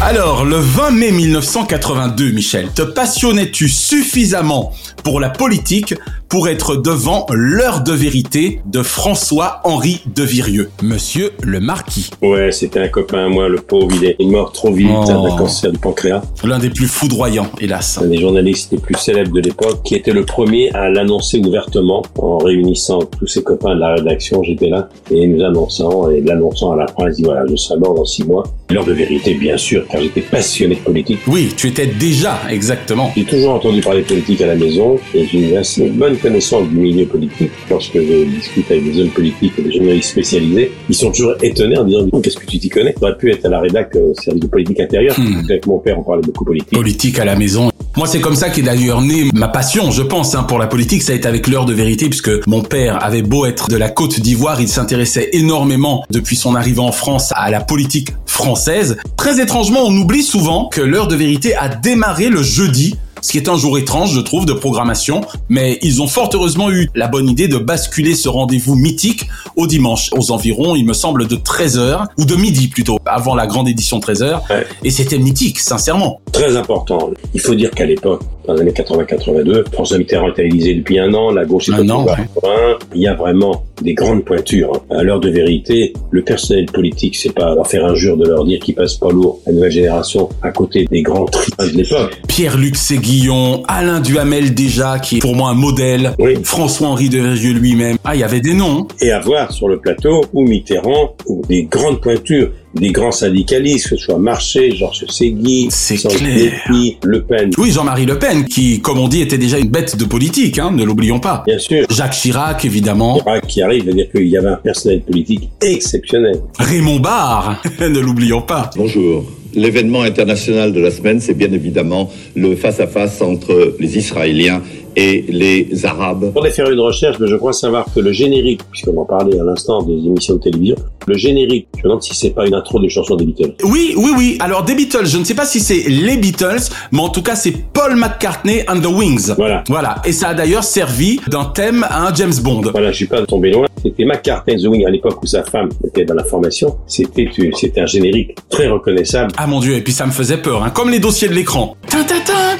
[0.04, 4.72] Alors, le 20 mai 1982, Michel, te passionnais-tu suffisamment
[5.04, 5.94] pour la politique
[6.28, 12.80] pour être devant l'heure de vérité de François-Henri de Virieux, monsieur le marquis Ouais, c'était
[12.80, 15.04] un copain à moi, le pauvre, il est mort trop vite Oh.
[15.04, 16.22] d'un cancer du pancréas.
[16.42, 17.98] L'un des plus foudroyants, hélas.
[18.02, 22.02] Un des journalistes les plus célèbres de l'époque, qui était le premier à l'annoncer ouvertement
[22.18, 24.42] en réunissant tous ses copains de la rédaction.
[24.42, 27.78] J'étais là et nous annonçant et l'annonçant à la presse, il dit voilà, je serai
[27.78, 28.42] mort dans six mois.
[28.70, 31.18] L'heure de vérité, bien sûr, j'étais passionné de politique.
[31.26, 33.12] Oui, tu étais déjà, exactement.
[33.16, 36.68] J'ai toujours entendu parler de politique à la maison et j'ai une assez bonne connaissance
[36.68, 37.50] du milieu politique.
[37.70, 41.78] Lorsque je discute avec des hommes politiques et des journalistes spécialisés, ils sont toujours étonnés
[41.78, 42.94] en disant qu'est-ce que tu t'y connais?
[42.94, 45.16] Tu aurais pu être à la rédac euh, service de politique intérieure.
[45.44, 46.72] Avec mon père, on parlait beaucoup politique.
[46.72, 47.70] Politique à la maison.
[47.94, 51.02] Moi, c'est comme ça qu'est d'ailleurs née ma passion, je pense, hein, pour la politique.
[51.02, 53.90] Ça a été avec l'heure de vérité, puisque mon père avait beau être de la
[53.90, 58.96] Côte d'Ivoire, il s'intéressait énormément depuis son arrivée en France à la politique française.
[59.18, 63.38] Très étrangement, on oublie souvent que l'heure de vérité a démarré le jeudi ce qui
[63.38, 67.08] est un jour étrange, je trouve, de programmation, mais ils ont fort heureusement eu la
[67.08, 71.36] bonne idée de basculer ce rendez-vous mythique au dimanche, aux environs, il me semble, de
[71.36, 74.40] 13h, ou de midi plutôt, avant la grande édition 13h,
[74.84, 76.20] et c'était mythique, sincèrement.
[76.32, 77.10] Très important.
[77.32, 80.98] Il faut dire qu'à l'époque, dans les années 80-82, François Mitterrand est à l'Élysée depuis
[80.98, 82.78] un an, la gauche est au pouvoir un.
[82.94, 84.72] Il y a vraiment des grandes pointures.
[84.90, 84.96] hein.
[84.98, 88.58] À l'heure de vérité, le personnel politique, c'est pas leur faire injure de leur dire
[88.60, 92.20] qu'ils passent pas lourd la nouvelle génération à côté des grands tribuns de l'époque.
[92.28, 96.12] Pierre-Luc Séguillon, Alain Duhamel déjà, qui est pour moi un modèle,
[96.44, 97.96] François-Henri de Vervieux lui-même.
[98.04, 98.86] Ah, il y avait des noms.
[99.00, 103.90] Et à voir sur le plateau ou Mitterrand ou des grandes pointures, des grands syndicalistes,
[103.90, 107.50] que ce soit Marché, Georges Ségui, Sanguinetti, Le Pen.
[107.58, 110.70] Oui, Jean-Marie Le Pen, qui, comme on dit, était déjà une bête de politique, hein,
[110.72, 111.42] ne l'oublions pas.
[111.46, 111.86] Bien sûr.
[111.90, 113.18] Jacques Chirac, évidemment.
[113.18, 116.40] Chirac qui arrive, c'est-à-dire qu'il y avait un personnel politique exceptionnel.
[116.58, 118.70] Raymond Barre, ne l'oublions pas.
[118.76, 119.24] Bonjour.
[119.54, 124.62] L'événement international de la semaine, c'est bien évidemment le face-à-face entre les Israéliens
[124.96, 126.32] et les Arabes.
[126.32, 129.44] Pour faire une recherche, mais je crois savoir que le générique, puisqu'on en parlait à
[129.44, 130.76] l'instant des émissions de télévision,
[131.06, 133.54] le générique, je me demande si c'est pas une intro des chansons des Beatles.
[133.64, 134.36] Oui, oui, oui.
[134.40, 137.34] Alors des Beatles, je ne sais pas si c'est les Beatles, mais en tout cas
[137.34, 139.32] c'est Paul McCartney and the Wings.
[139.36, 139.64] Voilà.
[139.68, 139.96] Voilà.
[140.04, 142.62] Et ça a d'ailleurs servi d'un thème à un James Bond.
[142.70, 143.66] Voilà, je suis pas tombé loin.
[143.82, 146.76] C'était McCartney and the Wing à l'époque où sa femme était dans la formation.
[146.86, 149.32] C'était, c'était un générique très reconnaissable.
[149.36, 151.76] Ah mon dieu, et puis ça me faisait peur, hein, comme les dossiers de l'écran.
[151.88, 152.58] Tintintin,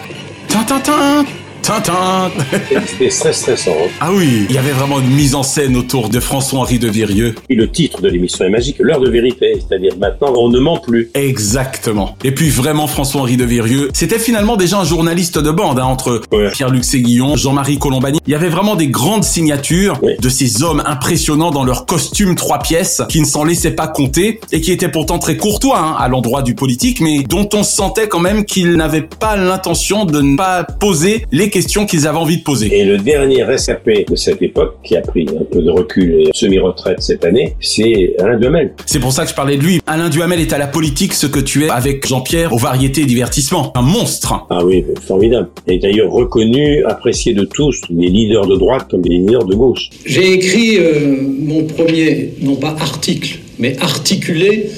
[0.49, 1.42] tintintin, tintin.
[1.63, 3.71] C'était très stressant.
[3.71, 3.89] hein.
[4.01, 7.35] Ah oui, il y avait vraiment une mise en scène autour de François-Henri de Virieux.
[7.49, 10.79] Et le titre de l'émission est magique, l'heure de vérité, c'est-à-dire maintenant on ne ment
[10.79, 11.11] plus.
[11.15, 12.17] Exactement.
[12.25, 16.23] Et puis vraiment François-Henri de Virieux, c'était finalement déjà un journaliste de bande hein, entre
[16.53, 18.19] Pierre-Luc Séguillon, Jean-Marie Colombani.
[18.27, 22.59] Il y avait vraiment des grandes signatures de ces hommes impressionnants dans leurs costumes trois
[22.59, 26.09] pièces qui ne s'en laissaient pas compter et qui étaient pourtant très courtois hein, à
[26.09, 30.37] l'endroit du politique, mais dont on sentait quand même qu'ils n'avaient pas l'intention de ne
[30.37, 32.77] pas poser les questions qu'ils avaient envie de poser.
[32.77, 36.31] Et le dernier rescapé de cette époque, qui a pris un peu de recul et
[36.35, 38.73] semi-retraite cette année, c'est Alain Duhamel.
[38.87, 39.81] C'est pour ça que je parlais de lui.
[39.87, 43.07] Alain Duhamel est à la politique ce que tu es avec Jean-Pierre aux variétés et
[43.07, 43.73] divertissements.
[43.77, 44.47] Un monstre.
[44.51, 45.51] Ah oui, formidable.
[45.69, 49.91] Et d'ailleurs reconnu, apprécié de tous, les leaders de droite comme les leaders de gauche.
[50.07, 54.71] J'ai écrit euh, mon premier, non pas article, mais articulé,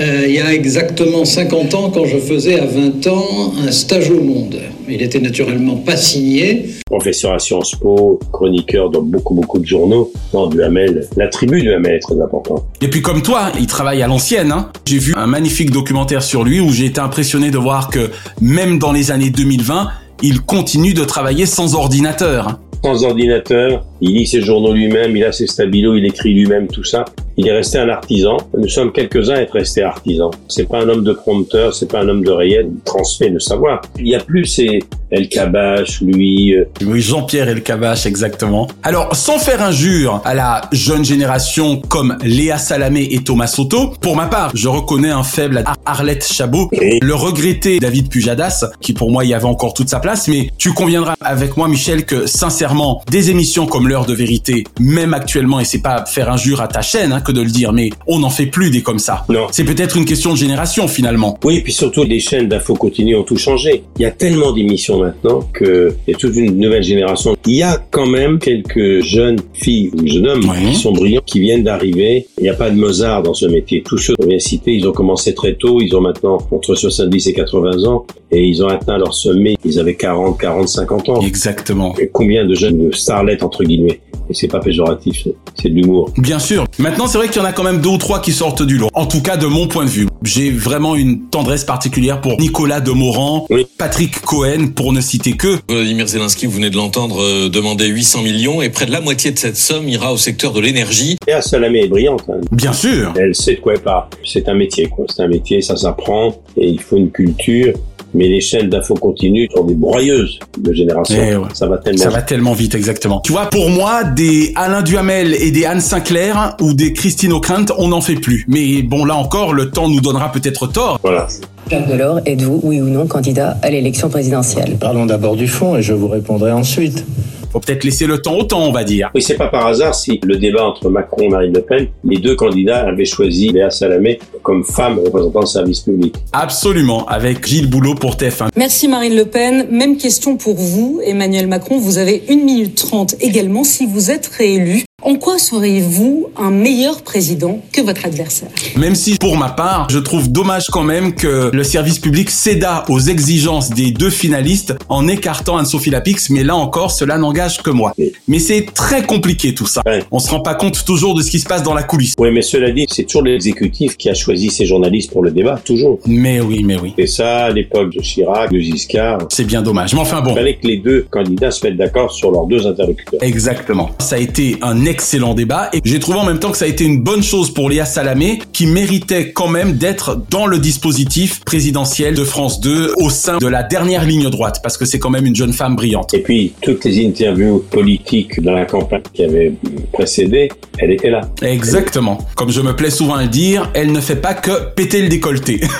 [0.00, 4.10] euh, il y a exactement 50 ans, quand je faisais à 20 ans un stage
[4.10, 4.58] au Monde.
[4.88, 6.66] Il était naturellement pas signé.
[6.86, 10.10] Professeur à Sciences Po, chroniqueur dans beaucoup beaucoup de journaux.
[10.34, 12.64] Non, Duhamel, la tribu Duhamel est très importante.
[12.80, 14.50] Et puis comme toi, il travaille à l'ancienne.
[14.52, 14.70] Hein.
[14.86, 18.10] J'ai vu un magnifique documentaire sur lui où j'ai été impressionné de voir que
[18.40, 19.88] même dans les années 2020,
[20.22, 22.48] il continue de travailler sans ordinateur.
[22.48, 22.58] hein.
[22.82, 26.82] Sans ordinateur, il lit ses journaux lui-même, il a ses stabilos, il écrit lui-même tout
[26.84, 27.04] ça.
[27.42, 28.36] Il est resté un artisan.
[28.54, 30.30] Nous sommes quelques-uns à être restés artisans.
[30.46, 33.40] C'est pas un homme de prompteur, c'est pas un homme de rayette, il transmet le
[33.40, 33.80] savoir.
[33.98, 38.68] Il y a plus ces El Kabash, lui, euh, Oui, Jean-Pierre Elkabach, exactement.
[38.84, 44.14] Alors, sans faire injure à la jeune génération comme Léa Salamé et Thomas Soto, pour
[44.14, 49.10] ma part, je reconnais un faible à Arlette Chabot, le regretté David Pujadas, qui pour
[49.10, 53.02] moi y avait encore toute sa place, mais tu conviendras avec moi, Michel, que sincèrement,
[53.10, 56.82] des émissions comme l'heure de vérité, même actuellement, et c'est pas faire injure à ta
[56.82, 59.24] chaîne hein, que de le dire, mais on n'en fait plus des comme ça.
[59.28, 59.46] Non.
[59.50, 61.38] C'est peut-être une question de génération finalement.
[61.44, 63.82] Oui, et puis surtout, les chaînes d'infos continues ont tout changé.
[63.96, 67.36] Il y a tellement d'émissions maintenant que il y a toute une nouvelle génération.
[67.46, 71.40] Il y a quand même quelques jeunes filles ou jeunes hommes qui sont brillants, qui
[71.40, 72.26] viennent d'arriver.
[72.38, 73.82] Il n'y a pas de Mozart dans ce métier.
[73.82, 75.80] Tous ceux qu'on vient citer, ils ont commencé très tôt.
[75.80, 79.56] Ils ont maintenant entre 70 et 80 ans et ils ont atteint leur sommet.
[79.64, 81.20] Ils avaient 40, 40, 50 ans.
[81.20, 81.94] Exactement.
[81.98, 84.00] Et combien de jeunes starlets, entre guillemets.
[84.30, 85.24] Et c'est pas péjoratif,
[85.56, 86.10] c'est- de l'humour.
[86.16, 86.64] Bien sûr.
[86.78, 88.78] Maintenant, c'est vrai qu'il y en a quand même deux ou trois qui sortent du
[88.78, 88.88] lot.
[88.94, 90.06] En tout cas, de mon point de vue.
[90.22, 93.46] J'ai vraiment une tendresse particulière pour Nicolas Demorand,
[93.78, 95.58] Patrick Cohen, pour ne citer que.
[95.68, 99.30] Vladimir Zelensky, vous venez de l'entendre, euh, demander 800 millions et près de la moitié
[99.32, 101.16] de cette somme ira au secteur de l'énergie.
[101.26, 102.24] Et à Salamé est brillante.
[102.28, 102.40] hein.
[102.52, 103.12] Bien sûr.
[103.18, 104.04] Elle sait de quoi elle parle.
[104.24, 105.06] C'est un métier, quoi.
[105.08, 107.74] C'est un métier, ça s'apprend et il faut une culture.
[108.14, 111.16] Mais les chaînes d'infos continues sont des broyeuses de génération.
[111.20, 111.48] Eh ouais.
[111.54, 112.02] Ça va tellement.
[112.02, 113.20] Ça va tellement vite, exactement.
[113.20, 117.72] Tu vois, pour moi, des Alain Duhamel et des Anne Sinclair ou des Christine O'Krent,
[117.78, 118.44] on n'en fait plus.
[118.48, 120.98] Mais bon, là encore, le temps nous donnera peut-être tort.
[121.02, 121.28] Voilà.
[121.70, 124.76] Jacques Delors, êtes-vous, oui ou non, candidat à l'élection présidentielle?
[124.80, 127.04] Parlons d'abord du fond et je vous répondrai ensuite.
[127.50, 129.10] Faut peut-être laisser le temps au temps, on va dire.
[129.14, 132.18] Oui, c'est pas par hasard si le débat entre Macron et Marine Le Pen, les
[132.18, 136.14] deux candidats avaient choisi Léa Salamé comme femme représentant le service public.
[136.32, 138.48] Absolument, avec Gilles Boulot pour TF1.
[138.56, 139.66] Merci Marine Le Pen.
[139.70, 141.78] Même question pour vous, Emmanuel Macron.
[141.78, 144.84] Vous avez 1 minute 30 également si vous êtes réélu.
[145.02, 148.50] En quoi seriez-vous un meilleur président que votre adversaire?
[148.76, 152.84] Même si, pour ma part, je trouve dommage quand même que le service public céda
[152.90, 157.70] aux exigences des deux finalistes en écartant Anne-Sophie Lapix, mais là encore, cela n'engage que
[157.70, 157.94] moi.
[158.28, 159.82] Mais c'est très compliqué tout ça.
[160.10, 162.14] On se rend pas compte toujours de ce qui se passe dans la coulisse.
[162.18, 165.58] Oui, mais cela dit, c'est toujours l'exécutif qui a choisi ses journalistes pour le débat,
[165.64, 165.98] toujours.
[166.06, 166.92] Mais oui, mais oui.
[166.98, 169.20] Et ça, à l'époque de Chirac, de Giscard.
[169.30, 169.94] C'est bien dommage.
[169.94, 170.32] Mais enfin bon.
[170.32, 173.22] Il fallait que les deux candidats se mettent d'accord sur leurs deux interlocuteurs.
[173.22, 173.90] Exactement.
[173.98, 176.68] Ça a été un excellent débat et j'ai trouvé en même temps que ça a
[176.68, 181.44] été une bonne chose pour Léa Salamé qui méritait quand même d'être dans le dispositif
[181.44, 185.10] présidentiel de France 2 au sein de la dernière ligne droite parce que c'est quand
[185.10, 186.12] même une jeune femme brillante.
[186.12, 189.52] Et puis, toutes les interviews politiques dans la campagne qui avait
[189.92, 191.20] précédé, elle était là.
[191.42, 192.18] Exactement.
[192.34, 195.08] Comme je me plais souvent à le dire, elle ne fait pas que péter le
[195.08, 195.60] décolleté.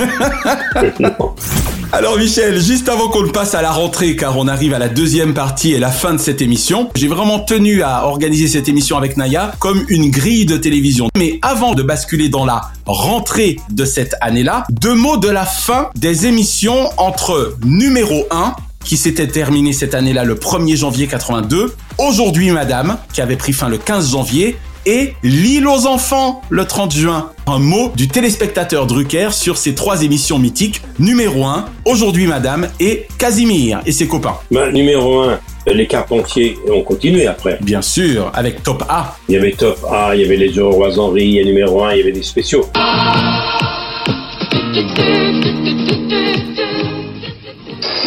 [1.93, 4.89] Alors Michel, juste avant qu'on ne passe à la rentrée, car on arrive à la
[4.89, 8.97] deuxième partie et la fin de cette émission, j'ai vraiment tenu à organiser cette émission
[9.01, 11.09] avec Naya comme une grille de télévision.
[11.17, 15.89] Mais avant de basculer dans la rentrée de cette année-là, deux mots de la fin
[15.95, 22.51] des émissions entre numéro 1 qui s'était terminé cette année-là le 1er janvier 82, Aujourd'hui
[22.51, 27.31] Madame, qui avait pris fin le 15 janvier, et L'île aux enfants le 30 juin.
[27.47, 33.07] Un mot du téléspectateur Drucker sur ces trois émissions mythiques, numéro 1, Aujourd'hui Madame et
[33.19, 34.37] Casimir et ses copains.
[34.51, 37.59] Ben, numéro 1, les Carpentiers ont continué après.
[37.61, 39.17] Bien sûr, avec Top A.
[39.29, 41.83] Il y avait Top A, il y avait les Aurores Henry, il y a numéro
[41.85, 42.67] 1, il y avait des spéciaux.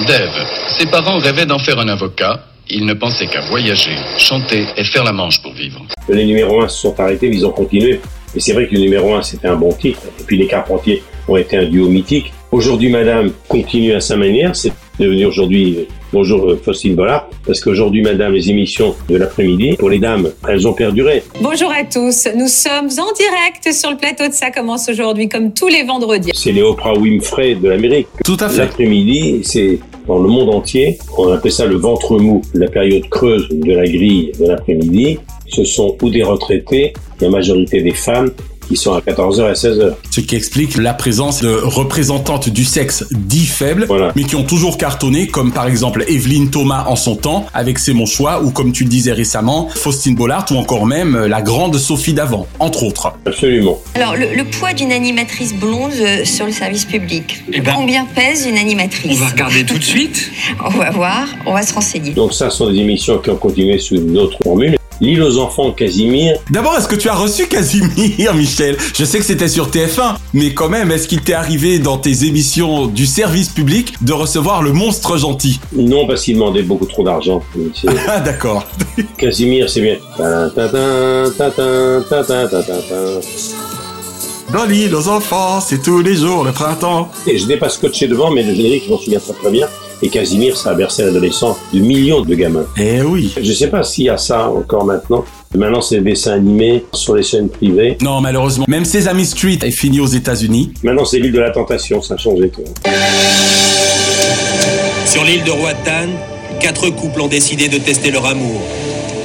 [0.08, 2.53] Dave, ses parents rêvaient d'en faire un avocat.
[2.70, 5.86] Il ne pensait qu'à voyager, chanter et faire la manche pour vivre.
[6.08, 8.00] Les numéros 1 se sont arrêtés, ils ont continué.
[8.36, 10.02] Et c'est vrai que le numéro 1, c'était un bon titre.
[10.20, 12.32] Et puis les Carpentiers ont été un duo mythique.
[12.52, 14.56] Aujourd'hui, Madame continue à sa manière.
[14.56, 19.90] C'est devenu aujourd'hui Bonjour euh, Faustine Bollard, parce qu'aujourd'hui, Madame, les émissions de l'après-midi, pour
[19.90, 21.24] les dames, elles ont perduré.
[21.42, 25.56] Bonjour à tous, nous sommes en direct sur le plateau de Ça commence aujourd'hui, comme
[25.56, 26.30] tous les vendredis.
[26.36, 28.06] C'est les Oprah Winfrey de l'Amérique.
[28.24, 28.60] Tout à fait.
[28.60, 31.00] L'après-midi, c'est dans le monde entier.
[31.18, 35.18] On appelle ça le ventre mou, la période creuse de la grille de l'après-midi.
[35.48, 38.30] Ce sont ou des retraités, la majorité des femmes,
[38.68, 39.94] qui sont à 14h et 16h.
[40.10, 44.78] Ce qui explique la présence de représentantes du sexe dit faible, mais qui ont toujours
[44.78, 48.72] cartonné, comme par exemple Evelyne Thomas en son temps, avec C'est mon choix, ou comme
[48.72, 52.84] tu le disais récemment, Faustine Bollard, ou encore même euh, la grande Sophie Davant, entre
[52.84, 53.14] autres.
[53.26, 53.80] Absolument.
[53.96, 57.44] Alors, le, le poids d'une animatrice blonde euh, sur le service public.
[57.52, 59.12] Eh ben, Combien pèse une animatrice?
[59.12, 60.32] On va regarder tout de suite.
[60.66, 62.12] On va voir, on va se renseigner.
[62.12, 64.78] Donc ça, ce sont des émissions qui ont continué sous une autre formule.
[65.02, 66.38] L'île aux enfants Casimir.
[66.50, 68.78] D'abord, est-ce que tu as reçu Casimir, Michel?
[68.96, 72.26] Je sais que c'était sur TF1, mais quand même, est-ce qu'il t'est arrivé dans tes
[72.26, 75.60] émissions du service public de recevoir le monstre gentil?
[75.76, 77.42] Non, parce qu'il demandait beaucoup trop d'argent.
[78.08, 78.66] Ah, d'accord.
[79.18, 79.98] Casimir, c'est bien.
[84.52, 87.10] Dans l'île aux enfants, c'est tous les jours le printemps.
[87.26, 89.68] Et je n'ai pas scotché devant, mais le générique, je m'en souviens très très bien.
[90.06, 92.66] Et Casimir, ça a bercé l'adolescence de millions de gamins.
[92.78, 93.34] Eh oui.
[93.42, 95.24] Je sais pas s'il y a ça encore maintenant.
[95.56, 97.98] Maintenant, c'est des dessins animés sur les chaînes privées.
[98.02, 100.74] Non, malheureusement, même Sesame Street est fini aux États-Unis.
[100.84, 102.66] Maintenant, c'est l'île de la tentation, ça a changé tout.
[105.06, 106.10] Sur l'île de Roatan,
[106.60, 108.60] quatre couples ont décidé de tester leur amour.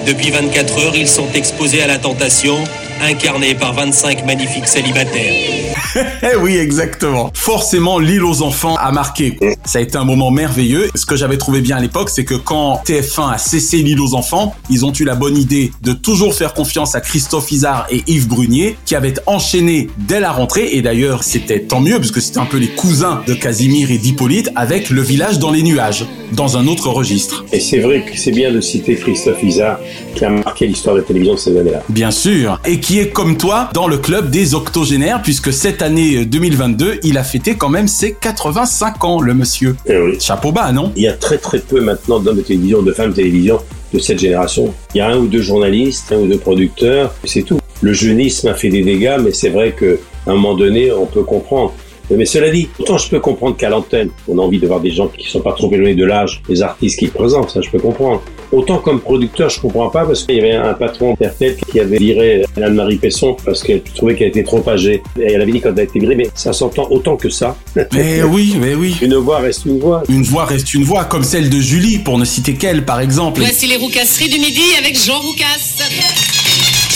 [0.07, 2.55] Depuis 24 heures, ils sont exposés à la tentation,
[3.03, 5.58] incarnés par 25 magnifiques célibataires.
[6.23, 7.31] Eh oui, exactement.
[7.35, 9.39] Forcément, l'île aux enfants a marqué.
[9.65, 10.91] Ça a été un moment merveilleux.
[10.95, 14.15] Ce que j'avais trouvé bien à l'époque, c'est que quand TF1 a cessé l'île aux
[14.15, 18.03] enfants, ils ont eu la bonne idée de toujours faire confiance à Christophe Isard et
[18.07, 20.69] Yves Brunier, qui avaient enchaîné dès la rentrée.
[20.73, 23.99] Et d'ailleurs, c'était tant mieux, parce que c'était un peu les cousins de Casimir et
[23.99, 27.45] d'Hippolyte, avec Le village dans les nuages, dans un autre registre.
[27.53, 29.79] Et c'est vrai que c'est bien de citer Christophe Isard,
[30.15, 31.83] qui a marqué l'histoire de la télévision de ces années-là.
[31.89, 36.25] Bien sûr, et qui est comme toi dans le club des octogénaires, puisque cette année
[36.25, 39.75] 2022, il a fêté quand même ses 85 ans, le monsieur.
[40.21, 40.93] Chapeau bas, non?
[40.95, 43.59] Il y a très très peu maintenant d'hommes de télévision, de femmes de télévision
[43.93, 44.73] de cette génération.
[44.95, 47.59] Il y a un ou deux journalistes, un ou deux producteurs, c'est tout.
[47.81, 51.07] Le jeunisme a fait des dégâts, mais c'est vrai que à un moment donné, on
[51.07, 51.75] peut comprendre.
[52.11, 54.91] Mais cela dit, autant je peux comprendre qu'à l'antenne, on a envie de voir des
[54.91, 57.79] gens qui sont pas trop éloignés de l'âge des artistes qui présentent, ça je peux
[57.79, 58.23] comprendre.
[58.51, 61.99] Autant comme producteur, je comprends pas parce qu'il y avait un patron RTL qui avait
[61.99, 65.03] viré Anne-Marie Pesson parce qu'elle trouvait qu'elle était trop âgée.
[65.21, 67.57] Et elle avait dit quand elle a été virée, mais ça s'entend autant que ça.
[67.93, 68.97] Mais oui, mais oui.
[69.03, 70.03] Une voix reste une voix.
[70.09, 73.41] Une voix reste une voix, comme celle de Julie, pour ne citer qu'elle, par exemple.
[73.41, 76.38] Voici les roucasseries du midi avec Jean Roucas.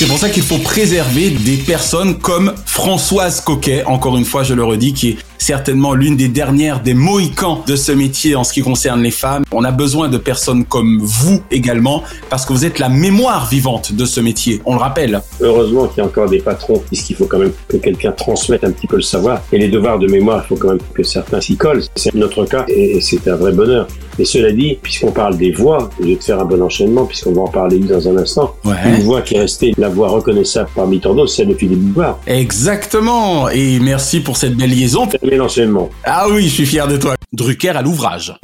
[0.02, 4.52] C'est pour ça qu'il faut préserver des personnes comme Françoise Coquet, encore une fois je
[4.52, 8.52] le redis, qui est certainement l'une des dernières des mohicans de ce métier en ce
[8.52, 9.44] qui concerne les femmes.
[9.52, 13.92] On a besoin de personnes comme vous également, parce que vous êtes la mémoire vivante
[13.92, 15.22] de ce métier, on le rappelle.
[15.40, 18.72] Heureusement qu'il y a encore des patrons, puisqu'il faut quand même que quelqu'un transmette un
[18.72, 19.40] petit peu le savoir.
[19.52, 21.84] Et les devoirs de mémoire, il faut quand même que certains s'y collent.
[21.94, 23.86] C'est notre cas et c'est un vrai bonheur.
[24.18, 27.32] Et cela dit, puisqu'on parle des voix, je vais te faire un bon enchaînement, puisqu'on
[27.32, 28.54] va en parler dans un instant.
[28.64, 28.74] Ouais.
[28.86, 32.18] Une voix qui est restée la voix reconnaissable parmi tant d'autres, celle de Philippe Bouvard.
[32.26, 35.08] Exactement, et merci pour cette belle liaison.
[35.22, 35.90] Mais l'enchaînement.
[36.04, 37.14] Ah oui, je suis fier de toi.
[37.32, 38.34] Drucker à l'ouvrage.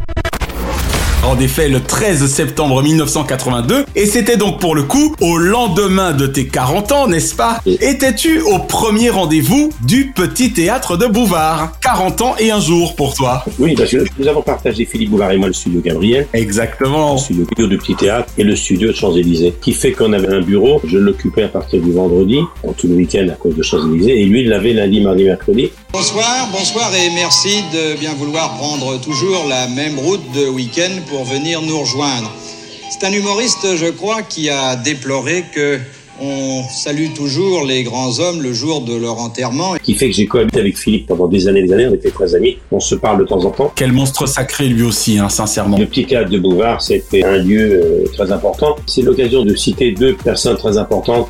[1.26, 6.26] En effet, le 13 septembre 1982, et c'était donc pour le coup au lendemain de
[6.26, 7.60] tes 40 ans, n'est-ce pas?
[7.66, 11.72] Étais-tu au premier rendez-vous du Petit Théâtre de Bouvard?
[11.82, 13.44] 40 ans et un jour pour toi.
[13.58, 16.28] Oui, parce que nous avons partagé, Philippe Bouvard et moi, le studio Gabriel.
[16.32, 17.14] Exactement.
[17.14, 19.54] Le studio du Petit Théâtre et le studio de Champs-Élysées.
[19.60, 22.94] Qui fait qu'on avait un bureau, je l'occupais à partir du vendredi, pour tout le
[22.94, 25.70] week-end à cause de Champs-Élysées, et lui, il l'avait lundi, mardi, mercredi.
[25.90, 31.24] Bonsoir, bonsoir et merci de bien vouloir prendre toujours la même route de week-end pour
[31.24, 32.30] venir nous rejoindre.
[32.90, 35.78] C'est un humoriste, je crois, qui a déploré que
[36.20, 39.76] on salue toujours les grands hommes le jour de leur enterrement.
[39.82, 42.10] Qui fait que j'ai cohabité avec Philippe pendant des années et des années, on était
[42.10, 43.72] très amis, on se parle de temps en temps.
[43.74, 45.78] Quel monstre sacré lui aussi, hein, sincèrement.
[45.78, 48.76] Le petit théâtre de Bouvard, c'était un lieu euh, très important.
[48.86, 51.28] C'est l'occasion de citer deux personnes très importantes.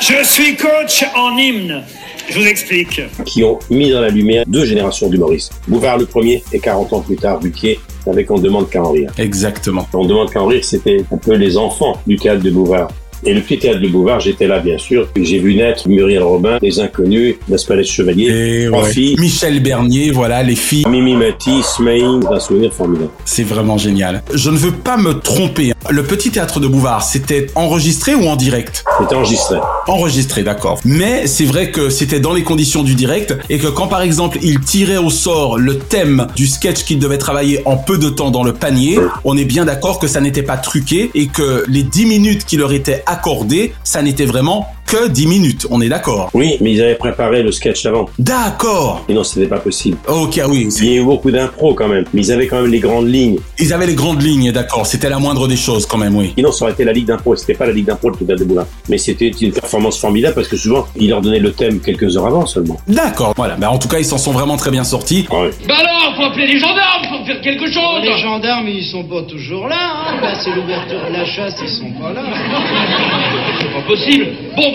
[0.00, 1.82] Je suis coach en hymne.
[2.28, 3.00] Je vous explique.
[3.26, 5.52] qui ont mis dans la lumière deux générations d'humoristes.
[5.68, 9.10] Bouvard le premier et 40 ans plus tard, Buquier, avec On demande qu'à en rire.
[9.18, 9.86] Exactement.
[9.92, 12.88] On demande qu'à en rire, c'était un peu les enfants du théâtre de Bouvard.
[13.26, 15.08] Et le petit théâtre de Bouvard, j'étais là, bien sûr.
[15.16, 18.92] J'ai vu naître Muriel Robin, Les Inconnus, Las Palais Chevalier, Et trois ouais.
[18.92, 20.84] filles, Michel Bernier, voilà, les filles.
[20.88, 23.10] Mimi Mati, Smaïn, un souvenir formidable.
[23.24, 24.22] C'est vraiment génial.
[24.34, 25.72] Je ne veux pas me tromper.
[25.90, 28.84] Le petit théâtre de Bouvard, c'était enregistré ou en direct?
[29.00, 29.56] C'était enregistré.
[29.86, 30.80] Enregistré, d'accord.
[30.84, 34.38] Mais c'est vrai que c'était dans les conditions du direct et que quand par exemple
[34.42, 38.30] il tirait au sort le thème du sketch qu'il devait travailler en peu de temps
[38.30, 41.82] dans le panier, on est bien d'accord que ça n'était pas truqué et que les
[41.82, 45.66] 10 minutes qui leur étaient accordées, ça n'était vraiment que 10 minutes.
[45.70, 48.08] On est d'accord Oui, mais ils avaient préparé le sketch avant.
[48.18, 49.04] D'accord.
[49.08, 49.96] Et non, c'était pas possible.
[50.08, 50.68] Ok, oui.
[50.80, 53.08] Il y a eu beaucoup d'impro quand même, mais ils avaient quand même les grandes
[53.08, 53.38] lignes.
[53.58, 54.86] Ils avaient les grandes lignes, d'accord.
[54.86, 56.32] C'était la moindre des choses quand même, oui.
[56.36, 57.36] Sinon, ça aurait été la Ligue d'impro.
[57.36, 58.66] C'était pas la Ligue d'impro le Théâtre de Bouvard.
[58.88, 62.26] Mais c'était une performance formidable parce que souvent, ils leur donnaient le thème quelques heures
[62.26, 62.78] avant seulement.
[62.86, 63.34] D'accord.
[63.36, 63.56] Voilà.
[63.56, 65.26] Bah, en tout cas, ils s'en sont vraiment très bien sortis.
[65.30, 65.50] Ouais.
[65.66, 69.22] Bah alors, faut appeler les gendarmes, faut faire quelque chose Les gendarmes, ils sont pas
[69.22, 69.76] toujours là.
[70.08, 70.20] Hein.
[70.22, 72.22] Là, c'est l'ouverture de la chasse, ils sont pas là.
[73.60, 74.26] C'est pas possible
[74.56, 74.72] Bon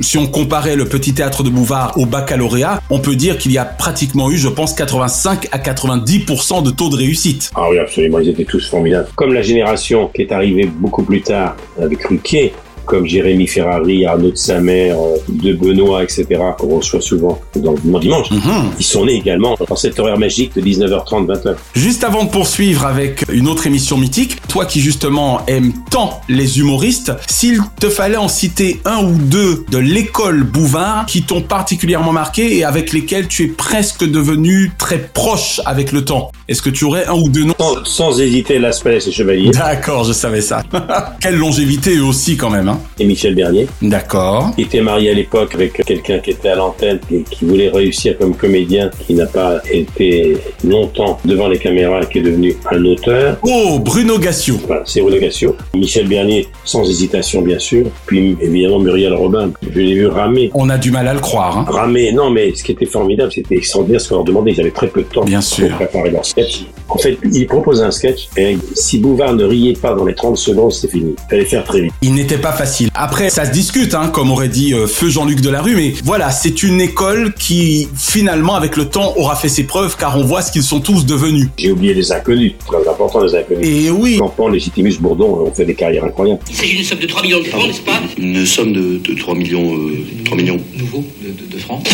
[0.00, 3.58] Si on comparait le petit théâtre de Bouvard au baccalauréat, on peut dire qu'il y
[3.58, 7.50] a pratiquement eu, je pense, 85 à 90% de taux de réussite.
[7.54, 9.08] Ah oui, absolument, ils étaient tous formidables.
[9.14, 12.54] Comme la génération qui est arrivée beaucoup plus tard avec Ruquier,
[12.84, 16.26] comme Jérémy Ferrari, Arnaud de Samer, euh, De Benoît, etc.,
[16.58, 18.28] qu'on reçoit souvent dans le Dimanche Dimanche,
[18.78, 21.54] ils sont nés également dans cet horaire magique de 19h30, 20h.
[21.74, 26.58] Juste avant de poursuivre avec une autre émission mythique, toi qui justement aimes tant les
[26.58, 32.12] humoristes, s'il te fallait en citer un ou deux de l'école Bouvard qui t'ont particulièrement
[32.12, 36.70] marqué et avec lesquels tu es presque devenu très proche avec le temps, est-ce que
[36.70, 37.54] tu aurais un ou deux noms?
[37.58, 39.50] Sans, sans hésiter, Las Palais et Chevalier.
[39.50, 40.62] D'accord, je savais ça.
[41.20, 42.68] Quelle longévité eux aussi quand même.
[42.68, 43.66] Hein et Michel Bernier.
[43.82, 44.50] D'accord.
[44.58, 48.16] Il était marié à l'époque avec quelqu'un qui était à l'antenne et qui voulait réussir
[48.18, 52.84] comme comédien, qui n'a pas été longtemps devant les caméras et qui est devenu un
[52.84, 53.36] auteur.
[53.42, 54.56] Oh, Bruno Gassio.
[54.66, 55.56] Voilà, c'est Bruno Gassio.
[55.74, 57.86] Michel Bernier, sans hésitation bien sûr.
[58.06, 59.50] Puis évidemment Muriel Robin.
[59.62, 60.50] Je l'ai vu ramer.
[60.54, 61.58] On a du mal à le croire.
[61.58, 61.64] Hein.
[61.68, 64.52] Ramer, non mais ce qui était formidable, c'était extraordinaire ce qu'on leur demandait.
[64.52, 65.68] Ils avaient très peu de temps Bien pour sûr.
[65.76, 66.64] préparer leur sketch.
[66.88, 70.36] En fait, ils proposaient un sketch et si Bouvard ne riait pas dans les 30
[70.36, 71.14] secondes, c'est fini.
[71.26, 71.92] Il fallait faire très vite.
[72.02, 72.88] Il n'était pas facile.
[72.94, 76.62] Après, ça se discute, hein, comme aurait dit euh, Feu Jean-Luc Delarue, mais voilà, c'est
[76.62, 80.50] une école qui, finalement, avec le temps, aura fait ses preuves, car on voit ce
[80.50, 81.48] qu'ils sont tous devenus.
[81.58, 83.66] J'ai oublié les inconnus, très important les inconnus.
[83.68, 84.16] Et oui.
[84.16, 86.40] Campan, Légitimus, Bourdon ont fait des carrières incroyables.
[86.48, 88.00] Il s'agit d'une somme de 3 millions de francs, n'est-ce pas?
[88.16, 90.58] Une somme de, de 3 millions, euh, 3 millions.
[90.74, 91.82] Nouveau de, de, de francs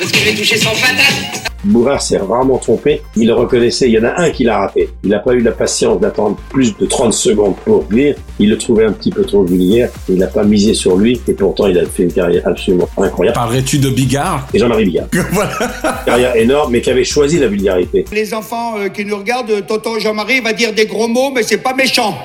[0.00, 3.02] Est-ce que je vais toucher 100 patates Bourard s'est rarement trompé.
[3.16, 3.88] Il le reconnaissait.
[3.88, 4.90] Il y en a un qui l'a raté.
[5.04, 8.16] Il n'a pas eu la patience d'attendre plus de 30 secondes pour dire.
[8.38, 9.90] Il le trouvait un petit peu trop vulgaire.
[10.08, 11.20] Il n'a pas misé sur lui.
[11.28, 13.34] Et pourtant, il a fait une carrière absolument incroyable.
[13.34, 14.48] Parlerais-tu de Bigard?
[14.54, 15.06] Et Jean-Marie Bigard.
[16.06, 18.04] Carrière énorme, mais qui avait choisi la vulgarité.
[18.12, 21.42] Les enfants euh, qui nous regardent, euh, tonton Jean-Marie va dire des gros mots, mais
[21.42, 22.16] c'est pas méchant.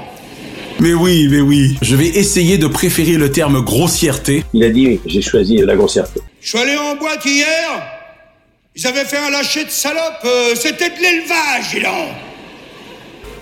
[0.79, 1.77] Mais oui, mais oui.
[1.81, 4.43] Je vais essayer de préférer le terme grossièreté.
[4.53, 6.19] Il a dit, j'ai choisi la grossièreté.
[6.41, 7.94] Je suis allé en boîte hier.
[8.78, 10.01] Ils avaient fait un lâcher de salope.
[10.26, 12.09] euh, C'était de l'élevage, dis donc.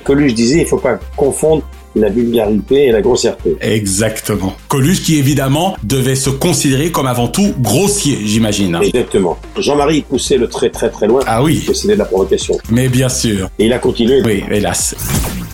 [0.03, 1.63] Coluche disait, il faut pas confondre
[1.95, 3.55] la vulgarité et la grossièreté.
[3.61, 4.55] Exactement.
[4.67, 8.77] Coluche qui évidemment devait se considérer comme avant tout grossier, j'imagine.
[8.83, 9.37] Exactement.
[9.57, 11.21] Jean-Marie poussait le trait très très loin.
[11.25, 11.63] Ah oui.
[11.73, 12.57] C'était de la provocation.
[12.69, 13.49] Mais bien sûr.
[13.57, 14.21] Et il a continué.
[14.23, 14.95] Oui, hélas.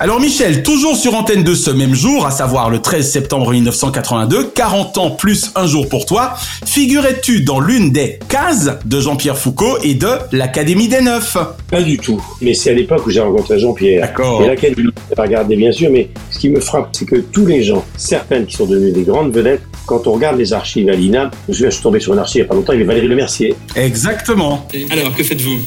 [0.02, 4.52] Alors Michel, toujours sur Antenne 2 ce même jour, à savoir le 13 septembre 1982,
[4.56, 6.36] 40 ans plus un jour pour toi,
[6.66, 11.36] figurais-tu dans l'une des cases de Jean-Pierre Foucault et de l'Académie des Neufs?
[11.70, 12.24] Pas du tout.
[12.40, 14.00] Mais c'est à l'époque où j'ai rencontré Jean-Pierre.
[14.00, 14.42] D'accord.
[14.42, 17.46] Et l'Académie, je pas regardé bien sûr, mais ce qui me frappe, c'est que tous
[17.46, 20.94] les gens, certaines qui sont devenues des grandes vedettes, quand on regarde les archives à
[20.94, 22.80] l'INA, je suis je suis tombé sur une archive il n'y a pas longtemps, il
[22.80, 23.54] y avait Valérie Lemercier.
[23.76, 24.66] Exactement.
[24.92, 25.60] Alors, que faites-vous?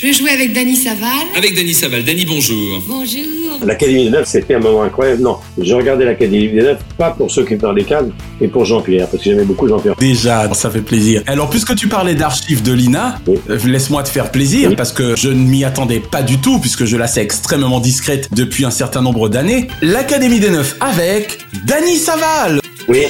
[0.00, 1.10] Je vais jouer avec Dany Saval.
[1.36, 2.04] Avec Dany Saval.
[2.04, 2.80] Dany, bonjour.
[2.86, 3.24] Bonjour.
[3.66, 5.22] L'Académie des Neufs, c'était un moment incroyable.
[5.22, 8.64] Non, je regardais l'Académie des Neufs, pas pour ceux qui dans les cadres, mais pour
[8.64, 9.96] Jean-Pierre, parce que j'aimais beaucoup Jean-Pierre.
[9.98, 11.24] Déjà, ça fait plaisir.
[11.26, 15.30] Alors, puisque tu parlais d'archives de l'INA, euh, laisse-moi te faire plaisir, parce que je
[15.30, 19.02] ne m'y attendais pas du tout, puisque je la sais extrêmement discrète depuis un certain
[19.02, 19.66] nombre d'années.
[19.82, 23.00] L'Académie des Neufs avec Dany Saval Oui.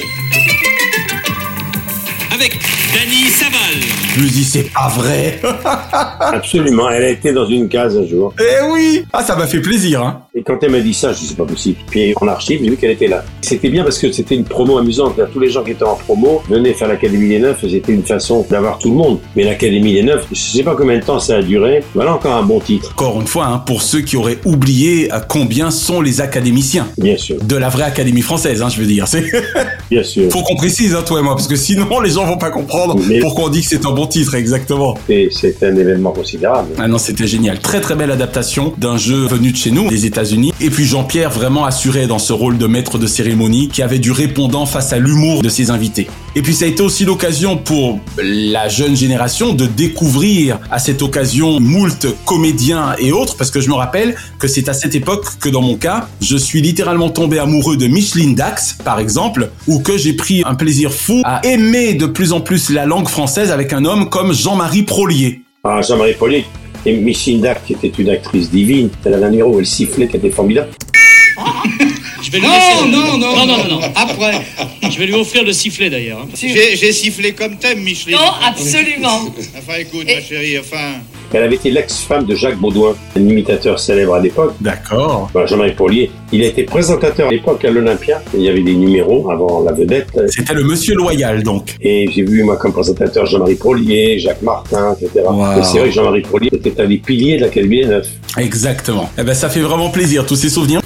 [2.33, 2.57] Avec
[2.93, 3.59] Dany Saval.
[4.15, 5.39] Je me dis, c'est pas vrai
[6.21, 8.33] Absolument, elle a été dans une case un jour.
[8.39, 11.19] Eh oui Ah, ça m'a fait plaisir, hein Et quand elle m'a dit ça, je
[11.19, 11.77] dis c'est pas possible.
[11.91, 13.23] Puis en archive, j'ai vu qu'elle était là.
[13.41, 15.19] C'était bien parce que c'était une promo amusante.
[15.19, 18.03] Là, Tous les gens qui étaient en promo venaient faire l'Académie des Neufs c'était une
[18.03, 19.19] façon d'avoir tout le monde.
[19.35, 21.83] Mais l'Académie des Neufs, je sais pas combien de temps ça a duré.
[21.93, 22.89] Voilà encore un bon titre.
[22.93, 26.87] Encore une fois, hein, pour ceux qui auraient oublié euh, combien sont les académiciens?
[26.97, 27.37] Bien sûr.
[27.43, 29.05] De la vraie Académie française, hein, je veux dire.
[29.91, 30.29] Bien sûr.
[30.31, 32.78] Faut qu'on précise, hein, toi et moi, parce que sinon les gens vont pas comprendre
[33.07, 34.97] Mais- pourquoi on dit que c'est un bon titre, exactement.
[35.09, 36.69] Et c'est un événement considérable.
[36.77, 37.59] Ah non, c'était génial.
[37.59, 40.53] Très très belle adaptation d'un jeu venu de chez nous, des États-Unis.
[40.61, 44.11] Et puis Jean-Pierre vraiment assuré dans ce rôle de maître de cérémonie qui avait du
[44.11, 46.07] répondant face à l'humour de ses invités.
[46.35, 51.01] Et puis ça a été aussi l'occasion pour la jeune génération de découvrir à cette
[51.01, 55.25] occasion moult comédiens et autres, parce que je me rappelle que c'est à cette époque
[55.39, 59.79] que dans mon cas, je suis littéralement tombé amoureux de Micheline Dax, par exemple, ou
[59.79, 63.51] que j'ai pris un plaisir fou à aimer de plus en plus la langue française
[63.51, 65.41] avec un homme comme Jean-Marie Prolier.
[65.63, 66.45] Ah, Jean-Marie Pauly
[66.85, 68.89] et Micheline Dac, qui était une actrice divine.
[69.05, 70.69] Elle avait un numéro où elle sifflait qui était formidable.
[72.21, 73.81] Je vais lui Non, non, non, non, non, non, non.
[73.95, 74.41] Après.
[74.83, 76.25] Je vais lui offrir le sifflet d'ailleurs.
[76.35, 78.15] J'ai j'ai sifflé comme thème, Micheline.
[78.17, 79.33] Non, absolument.
[79.57, 80.99] Enfin, écoute, ma chérie, enfin.
[81.33, 84.55] Elle avait été l'ex-femme de Jacques Baudouin, un imitateur célèbre à l'époque.
[84.61, 85.29] D'accord.
[85.45, 88.21] Jean-Marie Paulier, il a été présentateur à l'époque à l'Olympia.
[88.33, 90.07] Il y avait des numéros avant la vedette.
[90.27, 91.75] C'était le monsieur loyal, donc.
[91.81, 95.25] Et j'ai vu, moi, comme présentateur, Jean-Marie Paulier, Jacques Martin, etc.
[95.29, 95.59] Wow.
[95.59, 98.09] Et c'est vrai que Jean-Marie Paulier était un des piliers de l'Académie des Neufs.
[98.37, 99.09] Exactement.
[99.17, 100.81] Eh ben, ça fait vraiment plaisir, tous ces souvenirs.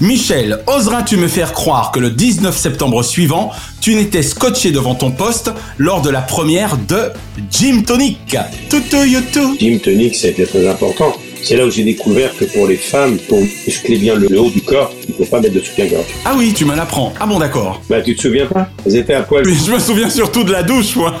[0.00, 5.10] Michel, oseras-tu me faire croire que le 19 septembre suivant, tu n'étais scotché devant ton
[5.10, 7.10] poste lors de la première de
[7.50, 8.36] Jim Tonic?
[8.70, 9.56] Toutou youtou.
[9.58, 11.12] Jim Tonic, c'était très important.
[11.42, 14.60] C'est là où j'ai découvert que pour les femmes, pour muscler bien le, haut du
[14.60, 16.06] corps, il faut pas mettre de soutien-gorge.
[16.24, 17.12] Ah oui, tu me l'apprends.
[17.20, 17.80] Ah bon, d'accord.
[17.88, 18.68] Bah, tu te souviens pas?
[18.84, 19.44] Elles étaient à poil.
[19.46, 21.14] Mais je me souviens surtout de la douche, moi.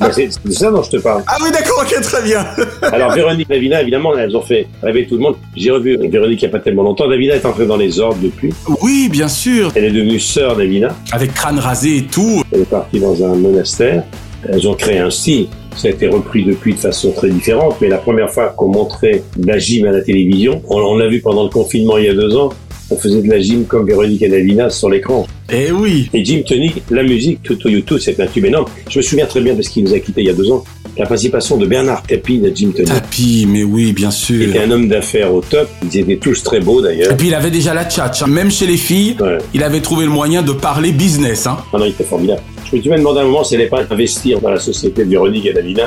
[0.00, 1.24] Bah, c'est c'est de ça dont je te parle.
[1.26, 2.46] Ah oui, d'accord, ok, très bien.
[2.82, 5.34] Alors, Véronique Davina, évidemment, elles ont fait rêver tout le monde.
[5.56, 7.08] J'ai revu Véronique il n'y a pas tellement longtemps.
[7.08, 8.54] Davina est entrée dans les ordres depuis.
[8.80, 9.72] Oui, bien sûr.
[9.74, 10.94] Elle est devenue sœur Davina.
[11.10, 12.44] Avec crâne rasé et tout.
[12.52, 14.04] Elle est partie dans un monastère.
[14.48, 15.48] Elles ont créé un style.
[15.76, 19.22] Ça a été repris depuis de façon très différente, mais la première fois qu'on montrait
[19.38, 22.14] la gym à la télévision, on, on l'a vu pendant le confinement il y a
[22.14, 22.50] deux ans,
[22.90, 25.26] on faisait de la gym comme Véronique et Davina sur l'écran.
[25.50, 26.08] Eh oui.
[26.14, 28.66] Et Jim Tonic, la musique, Toto YouTube, c'est un tube énorme.
[28.88, 30.64] Je me souviens très bien parce qu'il nous a quittés il y a deux ans.
[30.96, 32.92] La participation de Bernard Tapie de Jim Tonic.
[32.92, 34.48] Tapis, mais oui, bien Il sûr.
[34.48, 35.68] était un homme d'affaires au top.
[35.84, 37.12] Ils étaient tous très beaux d'ailleurs.
[37.12, 38.22] Et puis il avait déjà la tchatch.
[38.22, 38.26] hein.
[38.26, 39.38] Même chez les filles, Ouais.
[39.54, 41.46] il avait trouvé le moyen de parler business.
[41.46, 41.58] Hein.
[41.72, 42.40] Ah non, il était formidable.
[42.70, 44.58] Je me suis même demandé à un moment si elle n'allait pas investir dans la
[44.58, 45.84] société de Véronique et Davina.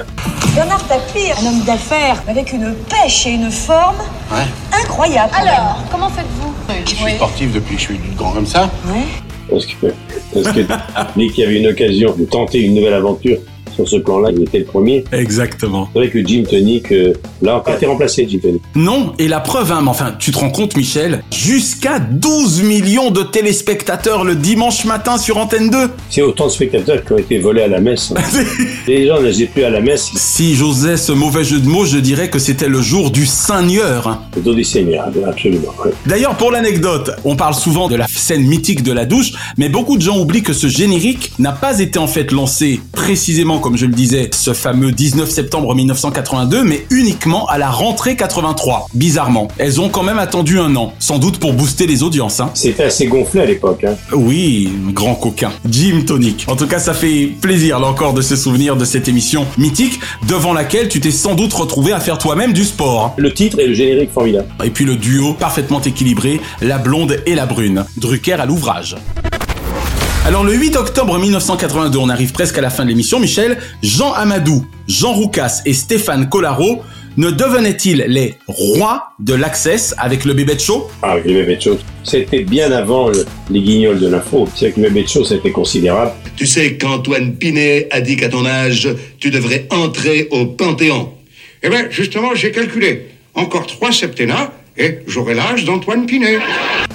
[0.55, 3.97] Bernard Tapie, un homme d'affaires avec une pêche et une forme
[4.31, 4.47] Ouais.
[4.81, 5.31] incroyable.
[5.35, 6.50] Alors, comment faites-vous?
[6.85, 8.69] Je suis sportif depuis que je suis grand comme ça.
[8.87, 9.03] Ouais.
[9.49, 9.87] Parce que,
[10.33, 10.61] parce que
[11.17, 13.37] dès qu'il y avait une occasion de tenter une nouvelle aventure,
[13.75, 15.03] sur ce plan-là, il était le premier.
[15.11, 15.89] Exactement.
[15.93, 18.61] C'est vrai que Jim Tonic, euh, là, encore été remplacé, Jim Tonic.
[18.75, 23.11] Non, et la preuve, hein, mais enfin, tu te rends compte, Michel, jusqu'à 12 millions
[23.11, 25.89] de téléspectateurs le dimanche matin sur Antenne 2.
[26.09, 28.13] C'est autant de spectateurs qui ont été volés à la messe.
[28.87, 30.11] Les gens n'allaient plus à la messe.
[30.15, 34.21] Si j'osais ce mauvais jeu de mots, je dirais que c'était le jour du Seigneur.
[34.35, 35.73] Le dos du Seigneur, absolument.
[35.85, 35.91] ouais.
[36.05, 39.97] D'ailleurs, pour l'anecdote, on parle souvent de la scène mythique de la douche, mais beaucoup
[39.97, 43.85] de gens oublient que ce générique n'a pas été en fait lancé précisément, comme je
[43.85, 48.87] le disais, ce fameux 19 septembre 1982, mais uniquement à la rentrée 83.
[48.93, 49.47] Bizarrement.
[49.57, 52.39] Elles ont quand même attendu un an, sans doute pour booster les audiences.
[52.39, 52.51] Hein.
[52.53, 53.83] C'était assez gonflé à l'époque.
[53.83, 53.95] Hein.
[54.13, 55.51] Oui, grand coquin.
[55.69, 56.45] Jim Tonic.
[56.47, 59.99] En tout cas, ça fait plaisir là encore de se souvenir de cette émission mythique,
[60.27, 63.13] devant laquelle tu t'es sans doute retrouvé à faire toi-même du sport.
[63.17, 64.47] Le titre et le générique formidable.
[64.63, 67.85] Et puis le duo parfaitement équilibré, la blonde et la brune.
[67.97, 68.95] Drucker à l'ouvrage.
[70.25, 74.13] Alors le 8 octobre 1982, on arrive presque à la fin de l'émission, Michel, Jean
[74.13, 76.81] Amadou, Jean Roucas et Stéphane Collaro
[77.17, 81.55] ne devenaient-ils les rois de l'Access avec le bébé de show Ah, avec le bébé
[81.57, 81.77] de show.
[82.03, 84.47] C'était bien avant le- les guignols de l'info.
[84.55, 86.11] C'est que le bébé de show, c'était considérable.
[86.37, 88.87] Tu sais qu'Antoine Pinet a dit qu'à ton âge,
[89.19, 91.09] tu devrais entrer au Panthéon.
[91.63, 93.07] Eh bien, justement, j'ai calculé.
[93.33, 96.39] Encore trois septennats et j'aurai l'âge d'Antoine Pinet.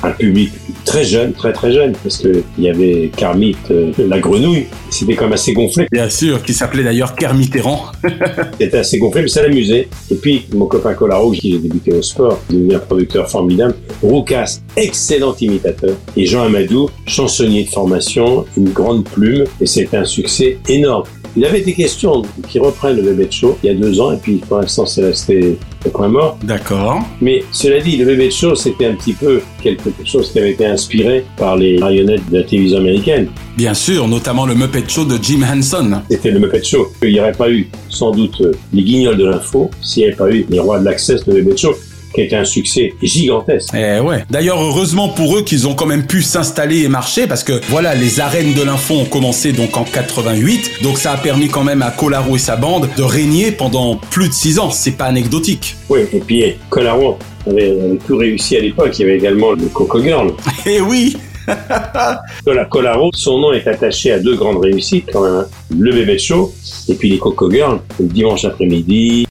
[0.03, 0.51] Un public
[0.85, 4.67] très jeune, très très jeune, parce que il y avait Carmite, euh, la grenouille.
[4.91, 5.87] C'était quand même assez gonflé.
[5.91, 7.87] Bien sûr, qui s'appelait d'ailleurs Kermitterrand.
[8.61, 9.89] C'était assez gonflé, mais ça l'amusait.
[10.11, 13.75] Et puis, mon copain Colaro, qui a débuté au sport, devenu un producteur formidable.
[14.03, 15.97] Roucas, excellent imitateur.
[16.17, 19.45] Et Jean Amadou, chansonnier de formation, une grande plume.
[19.61, 21.05] Et c'était un succès énorme.
[21.39, 24.13] Il avait été question qu'il reprenne le bébé de show il y a deux ans,
[24.13, 26.39] et puis pour l'instant, c'est resté au point mort.
[26.43, 27.03] D'accord.
[27.21, 30.53] Mais cela dit, le bébé de show, c'était un petit peu quelque chose qui avait
[30.53, 33.29] été inspiré par les marionnettes de la télévision américaine.
[33.55, 36.01] Bien sûr, notamment le Muppet Show de Jim Henson.
[36.11, 36.89] C'était le Muppet Show.
[37.03, 40.31] Il n'y aurait pas eu, sans doute, les guignols de l'info s'il n'y avait pas
[40.31, 41.75] eu les rois de l'access, le Muppet Show,
[42.17, 43.71] qui été un succès gigantesque.
[43.75, 44.25] Eh ouais.
[44.31, 47.95] D'ailleurs, heureusement pour eux qu'ils ont quand même pu s'installer et marcher parce que voilà,
[47.95, 50.83] les arènes de l'info ont commencé donc en 88.
[50.83, 54.29] Donc ça a permis quand même à Colaro et sa bande de régner pendant plus
[54.29, 54.71] de six ans.
[54.71, 55.77] C'est pas anecdotique.
[55.89, 58.99] Oui, et puis Colaro avait, avait tout réussi à l'époque.
[58.99, 60.33] Il y avait également le Coco Girl.
[60.67, 61.17] Eh oui
[62.45, 65.33] Cola- Colaro, son nom est attaché à deux grandes réussites quand même.
[65.35, 65.47] hein.
[65.79, 66.53] Le bébé show
[66.89, 69.26] et puis les Coco Girls, le dimanche après-midi.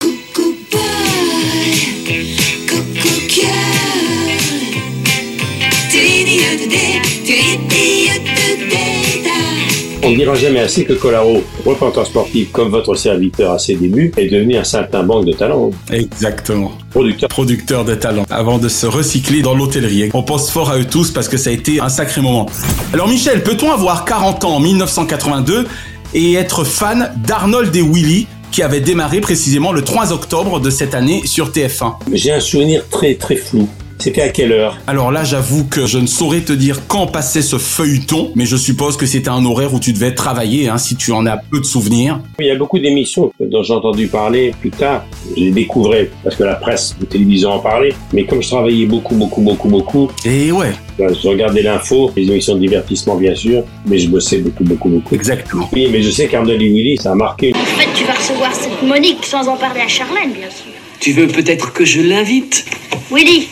[10.25, 14.57] Dira jamais assez que Colaro, repentant sportif comme votre serviteur à ses débuts, est devenu
[14.57, 15.69] un certain banque de talent.
[15.91, 16.71] Exactement.
[16.89, 17.29] Producteur.
[17.29, 18.25] Producteur de talent.
[18.31, 20.09] Avant de se recycler dans l'hôtellerie.
[20.15, 22.47] On pense fort à eux tous parce que ça a été un sacré moment.
[22.91, 25.67] Alors Michel, peut-on avoir 40 ans en 1982
[26.15, 30.95] et être fan d'Arnold et Willy qui avait démarré précisément le 3 octobre de cette
[30.95, 33.69] année sur TF1 J'ai un souvenir très très flou.
[33.99, 37.41] C'était à quelle heure Alors là, j'avoue que je ne saurais te dire quand passait
[37.41, 40.95] ce feuilleton, mais je suppose que c'était un horaire où tu devais travailler, hein, si
[40.95, 42.19] tu en as peu de souvenirs.
[42.39, 45.05] Il y a beaucoup d'émissions dont j'ai entendu parler plus tard.
[45.35, 47.93] Je les découvrais parce que la presse de télévision en parlait.
[48.13, 52.29] Mais comme je travaillais beaucoup, beaucoup, beaucoup, beaucoup, Et ouais, ben, je regardais l'info, les
[52.29, 55.15] émissions de divertissement bien sûr, mais je bossais beaucoup, beaucoup, beaucoup.
[55.15, 55.69] exactement.
[55.73, 57.53] Oui, mais je sais qu'Arnold et Willy, ça a marqué.
[57.55, 60.71] En fait, tu vas recevoir cette Monique sans en parler à Charlène, bien sûr.
[60.99, 62.65] Tu veux peut-être que je l'invite?
[63.11, 63.47] Willy,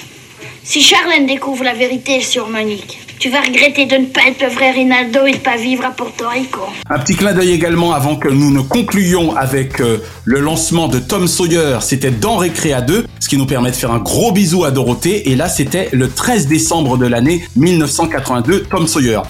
[0.63, 4.49] si Charlène découvre la vérité sur Monique, tu vas regretter de ne pas être le
[4.49, 6.59] vrai Rinaldo et de pas vivre à Porto Rico.
[6.89, 10.99] Un petit clin d'œil également avant que nous ne concluions avec euh, le lancement de
[10.99, 11.77] Tom Sawyer.
[11.81, 15.31] C'était dans Récréa 2, ce qui nous permet de faire un gros bisou à Dorothée.
[15.31, 19.21] Et là, c'était le 13 décembre de l'année 1982, Tom Sawyer.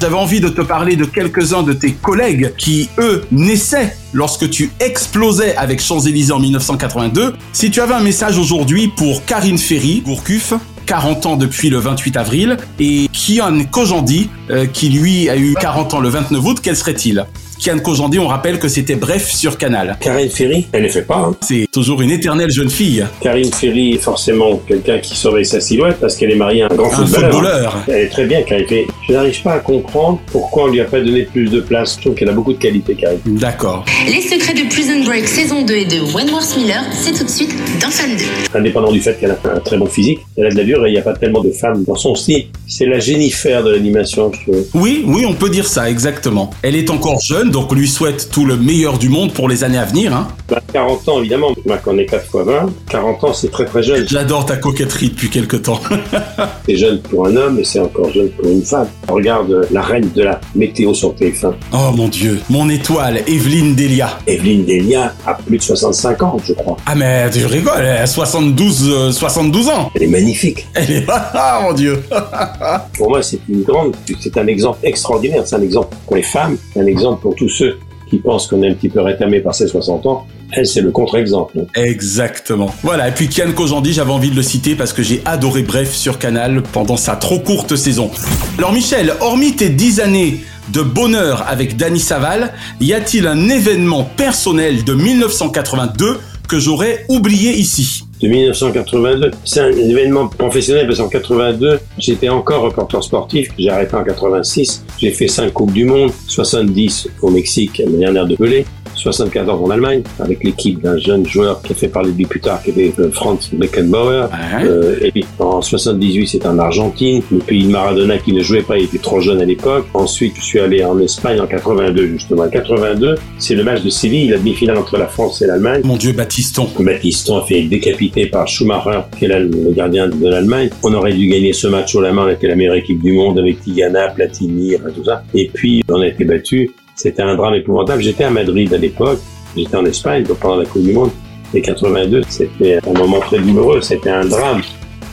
[0.00, 4.70] J'avais envie de te parler de quelques-uns de tes collègues qui, eux, naissaient lorsque tu
[4.80, 7.34] explosais avec Champs-Élysées en 1982.
[7.52, 10.52] Si tu avais un message aujourd'hui pour Karine Ferry, Gourcuff,
[10.86, 15.94] 40 ans depuis le 28 avril, et Kian Kojandi, euh, qui lui a eu 40
[15.94, 17.26] ans le 29 août, quel serait-il?
[17.64, 19.96] Kian Kojandi, on rappelle que c'était Bref sur Canal.
[19.98, 21.28] Karine Ferry, elle ne fait pas.
[21.30, 21.36] Hein.
[21.40, 23.06] C'est toujours une éternelle jeune fille.
[23.22, 26.74] Karine Ferry est forcément quelqu'un qui surveille sa silhouette parce qu'elle est mariée à un
[26.76, 27.32] grand Un footballeur.
[27.32, 27.84] footballeur.
[27.88, 28.86] Elle est très bien, Karine Ferry.
[29.08, 31.96] Je n'arrive pas à comprendre pourquoi on lui a pas donné plus de place.
[31.96, 33.18] Je trouve qu'elle a beaucoup de qualité, Karine.
[33.24, 33.86] D'accord.
[34.08, 37.54] Les secrets de Prison Break saison 2 et de Wentworth Miller, c'est tout de suite
[37.80, 38.10] dans Fan
[38.52, 38.58] 2.
[38.58, 40.92] Indépendant du fait qu'elle a un très bon physique, elle a de l'allure et il
[40.92, 42.44] n'y a pas tellement de femmes dans son style.
[42.68, 44.66] C'est la Jennifer de l'animation, je trouve.
[44.74, 46.50] Oui, oui, on peut dire ça, exactement.
[46.62, 49.62] Elle est encore jeune, donc on lui souhaite tout le meilleur du monde pour les
[49.62, 50.12] années à venir.
[50.12, 50.26] Hein.
[50.48, 51.54] Bah, 40 ans, évidemment.
[51.84, 54.06] Qu'on est 4 fois 20, 40 ans, c'est très très jeune.
[54.08, 55.80] J'adore ta coquetterie depuis quelque temps.
[56.66, 58.88] c'est jeune pour un homme et c'est encore jeune pour une femme.
[59.08, 61.52] Regarde la reine de la météo sur TF1.
[61.72, 64.18] Oh mon dieu, mon étoile, Evelyne Delia.
[64.26, 66.76] Evelyne Delia a plus de 65 ans, je crois.
[66.86, 69.92] Ah mais tu rigoles, elle a 72, euh, 72 ans.
[69.94, 70.66] Elle est magnifique.
[70.74, 71.04] Elle est...
[71.08, 72.02] Ah mon dieu.
[72.98, 75.42] pour moi, c'est une grande, c'est un exemple extraordinaire.
[75.46, 77.78] C'est un exemple pour les femmes, un exemple pour tous ceux
[78.08, 80.26] qui pensent qu'on est un petit peu rétamé par ses 60 ans.
[80.52, 81.64] Elle, c'est le contre-exemple.
[81.74, 82.72] Exactement.
[82.82, 83.08] Voilà.
[83.08, 86.18] Et puis Kian Kojandi, j'avais envie de le citer parce que j'ai adoré Bref sur
[86.18, 88.10] Canal pendant sa trop courte saison.
[88.58, 94.04] Alors Michel, hormis tes 10 années de bonheur avec Danny Saval, y a-t-il un événement
[94.04, 98.03] personnel de 1982 que j'aurais oublié ici?
[98.24, 99.30] De 1982.
[99.44, 103.50] C'est un événement professionnel parce qu'en 82, j'étais encore reporter sportif.
[103.58, 104.84] J'ai arrêté en 86.
[104.98, 108.64] J'ai fait 5 Coupes du Monde, 70 au Mexique, la dernière de Pelé.
[108.94, 112.40] 74 en Allemagne, avec l'équipe d'un jeune joueur qui a fait parler de lui plus
[112.40, 114.28] tard, qui était euh, Franz Beckenbauer.
[114.62, 118.62] Euh, et puis en 78, c'est en Argentine, le pays de Maradona qui ne jouait
[118.62, 119.86] pas, il était trop jeune à l'époque.
[119.94, 122.44] Ensuite, je suis allé en Espagne en 82, justement.
[122.44, 125.82] En 82, c'est le match de Séville, la demi-finale entre la France et l'Allemagne.
[125.84, 126.68] Mon Dieu, Baptiston.
[126.78, 130.70] Baptiston a fait décapiter par Schumacher, qui est le gardien de l'Allemagne.
[130.82, 133.12] On aurait dû gagner ce match au la main, on était la meilleure équipe du
[133.12, 135.22] monde avec Tigana, Platini, tout ça.
[135.34, 138.02] Et puis, on a été battu c'était un drame épouvantable.
[138.02, 139.18] J'étais à Madrid à l'époque,
[139.56, 141.10] j'étais en Espagne pendant la Coupe du Monde.
[141.52, 144.62] Et 82, c'était un moment très douloureux, c'était un drame.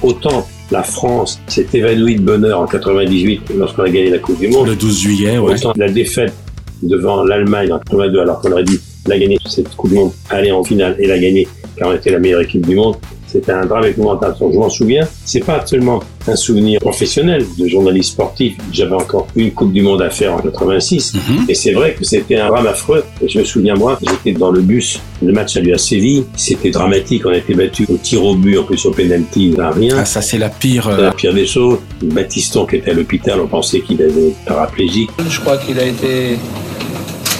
[0.01, 4.47] Autant la France s'est évanouie de bonheur en 98 lorsqu'on a gagné la Coupe du
[4.47, 4.67] Monde.
[4.67, 5.53] Le 12 juillet, ouais.
[5.53, 6.33] Autant la défaite
[6.81, 10.51] devant l'Allemagne en 82 alors qu'on aurait dit la gagner cette Coupe du Monde, aller
[10.51, 12.95] en finale et la gagner car on était la meilleure équipe du monde.
[13.31, 14.35] C'était un drame épouvantable.
[14.39, 15.07] Je m'en souviens.
[15.23, 18.55] C'est pas seulement un souvenir professionnel de journaliste sportif.
[18.71, 21.13] J'avais encore une Coupe du Monde à faire en 86.
[21.13, 21.45] Mhm.
[21.47, 23.03] Et c'est vrai que c'était un drame affreux.
[23.21, 24.99] Et je me souviens, moi, j'étais dans le bus.
[25.23, 26.25] Le match a lieu à Séville.
[26.35, 27.25] C'était dramatique.
[27.25, 29.95] On a été battu au tir au but, en plus au penalty, à rien.
[29.99, 30.89] Ah, ça, c'est la pire.
[30.93, 31.79] C'est la pire des choses.
[32.03, 35.09] Baptiston, qui était à l'hôpital, on pensait qu'il avait paraplégique.
[35.29, 36.37] Je crois qu'il a été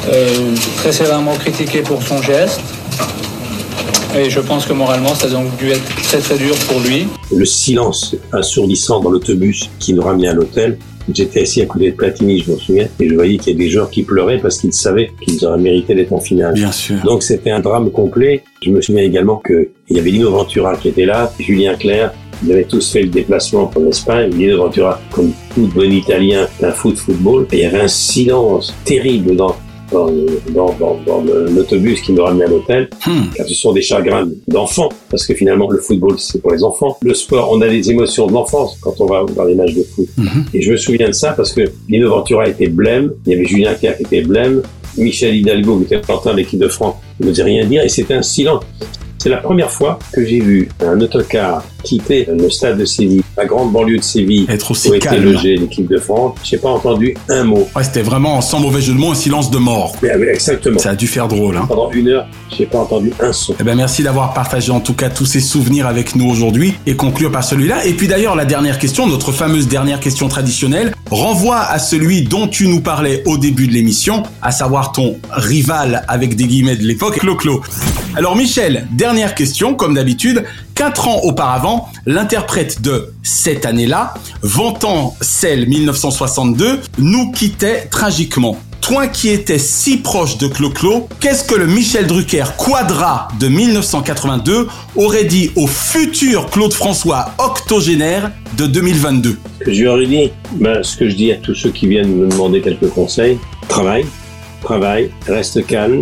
[0.10, 2.62] euh, très sévèrement critiqué pour son geste.
[4.18, 7.08] Et je pense que moralement, ça a donc dû être très très dur pour lui.
[7.34, 10.78] Le silence assourdissant dans l'autobus qui nous ramenait à l'hôtel.
[11.14, 13.60] J'étais assis à côté de Platini, je me souviens, et je voyais qu'il y a
[13.60, 16.54] des joueurs qui pleuraient parce qu'ils savaient qu'ils auraient mérité d'être en finale.
[16.54, 16.98] Bien sûr.
[17.04, 18.44] Donc c'était un drame complet.
[18.64, 22.52] Je me souviens également qu'il y avait Lino Ventura qui était là, Julien Clerc, ils
[22.52, 24.32] avaient tous fait le déplacement pour l'Espagne.
[24.32, 27.46] Lino Ventura, comme tout bon Italien, un foot football.
[27.52, 29.56] Et il y avait un silence terrible dans
[29.92, 30.08] dans,
[30.54, 31.22] dans, dans, dans
[31.56, 33.30] l'autobus qui nous ramenait à l'hôtel, Hmm.
[33.36, 36.98] car ce sont des chagrins d'enfants, parce que finalement le football c'est pour les enfants.
[37.02, 39.84] Le sport, on a des émotions de l'enfance quand on va voir des matchs de
[39.84, 40.08] foot.
[40.18, 40.46] Mhm.
[40.54, 43.46] Et je me souviens de ça parce que Lino Ventura était blême, il y avait
[43.46, 44.62] Julien Clerc qui était blême,
[44.98, 48.14] Michel Hidalgo qui était porteur de l'équipe de France ne faisait rien dire, et c'était
[48.16, 48.64] un silence.
[49.18, 53.46] C'est la première fois que j'ai vu un autocar quitter le stade de Séville, la
[53.46, 56.38] grande banlieue de Séville, Être aussi où était logée l'équipe de France.
[56.44, 57.68] J'ai pas entendu un mot.
[57.76, 59.96] Ouais, c'était vraiment, sans mauvais jeu de mots, un silence de mort.
[60.02, 60.80] Mais exactement.
[60.80, 61.66] Ça a dû faire drôle, hein.
[61.68, 63.56] Pendant une heure, j'ai pas entendu un son.
[63.60, 66.96] Eh ben merci d'avoir partagé en tout cas tous ces souvenirs avec nous aujourd'hui et
[66.96, 67.86] conclure par celui-là.
[67.86, 72.48] Et puis d'ailleurs la dernière question, notre fameuse dernière question traditionnelle, renvoie à celui dont
[72.48, 76.84] tu nous parlais au début de l'émission, à savoir ton rival avec des guillemets de
[76.84, 77.62] l'époque, Clo-Clo.
[78.16, 80.44] Alors Michel, dernière question, comme d'habitude,
[80.82, 88.58] quatre ans auparavant, l'interprète de cette année-là, vantant celle 1962, nous quittait tragiquement.
[88.82, 94.68] Toi qui étais si proche de Clo-Clo, qu'est-ce que le Michel Drucker Quadra de 1982
[94.96, 100.32] aurait dit au futur Claude François octogénaire de 2022 Ce que je lui aurais dit,
[100.54, 104.08] ben, ce que je dis à tous ceux qui viennent me demander quelques conseils, travaille,
[104.64, 106.02] travaille, reste calme,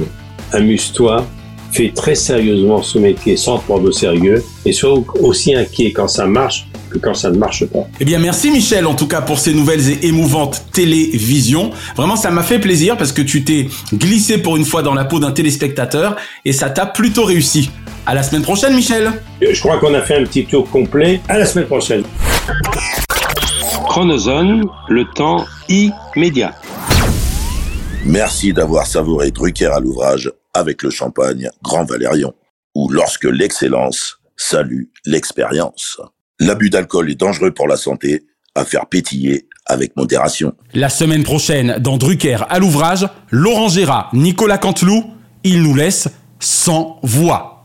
[0.54, 1.26] amuse-toi,
[1.72, 6.08] fais très sérieusement ce métier sans te prendre au sérieux et sois aussi inquiet quand
[6.08, 7.88] ça marche que quand ça ne marche pas.
[8.00, 11.72] Eh bien, merci Michel, en tout cas, pour ces nouvelles et émouvantes télévisions.
[11.96, 15.06] Vraiment, ça m'a fait plaisir parce que tu t'es glissé pour une fois dans la
[15.06, 16.16] peau d'un téléspectateur
[16.46, 17.70] et ça t'a plutôt réussi.
[18.06, 19.12] À la semaine prochaine, Michel.
[19.40, 21.22] Je crois qu'on a fait un petit tour complet.
[21.30, 22.04] À la semaine prochaine.
[23.88, 26.56] Chronozone, le temps immédiat.
[28.06, 32.34] Merci d'avoir savouré Drucker à l'ouvrage avec le champagne Grand Valérion,
[32.76, 36.00] ou lorsque l'excellence salue l'expérience.
[36.40, 38.26] L'abus d'alcool est dangereux pour la santé,
[38.56, 40.54] à faire pétiller avec modération.
[40.74, 45.04] La semaine prochaine, dans Drucker à l'ouvrage, Laurent Gérard, Nicolas Canteloup,
[45.44, 47.59] ils nous laissent sans voix.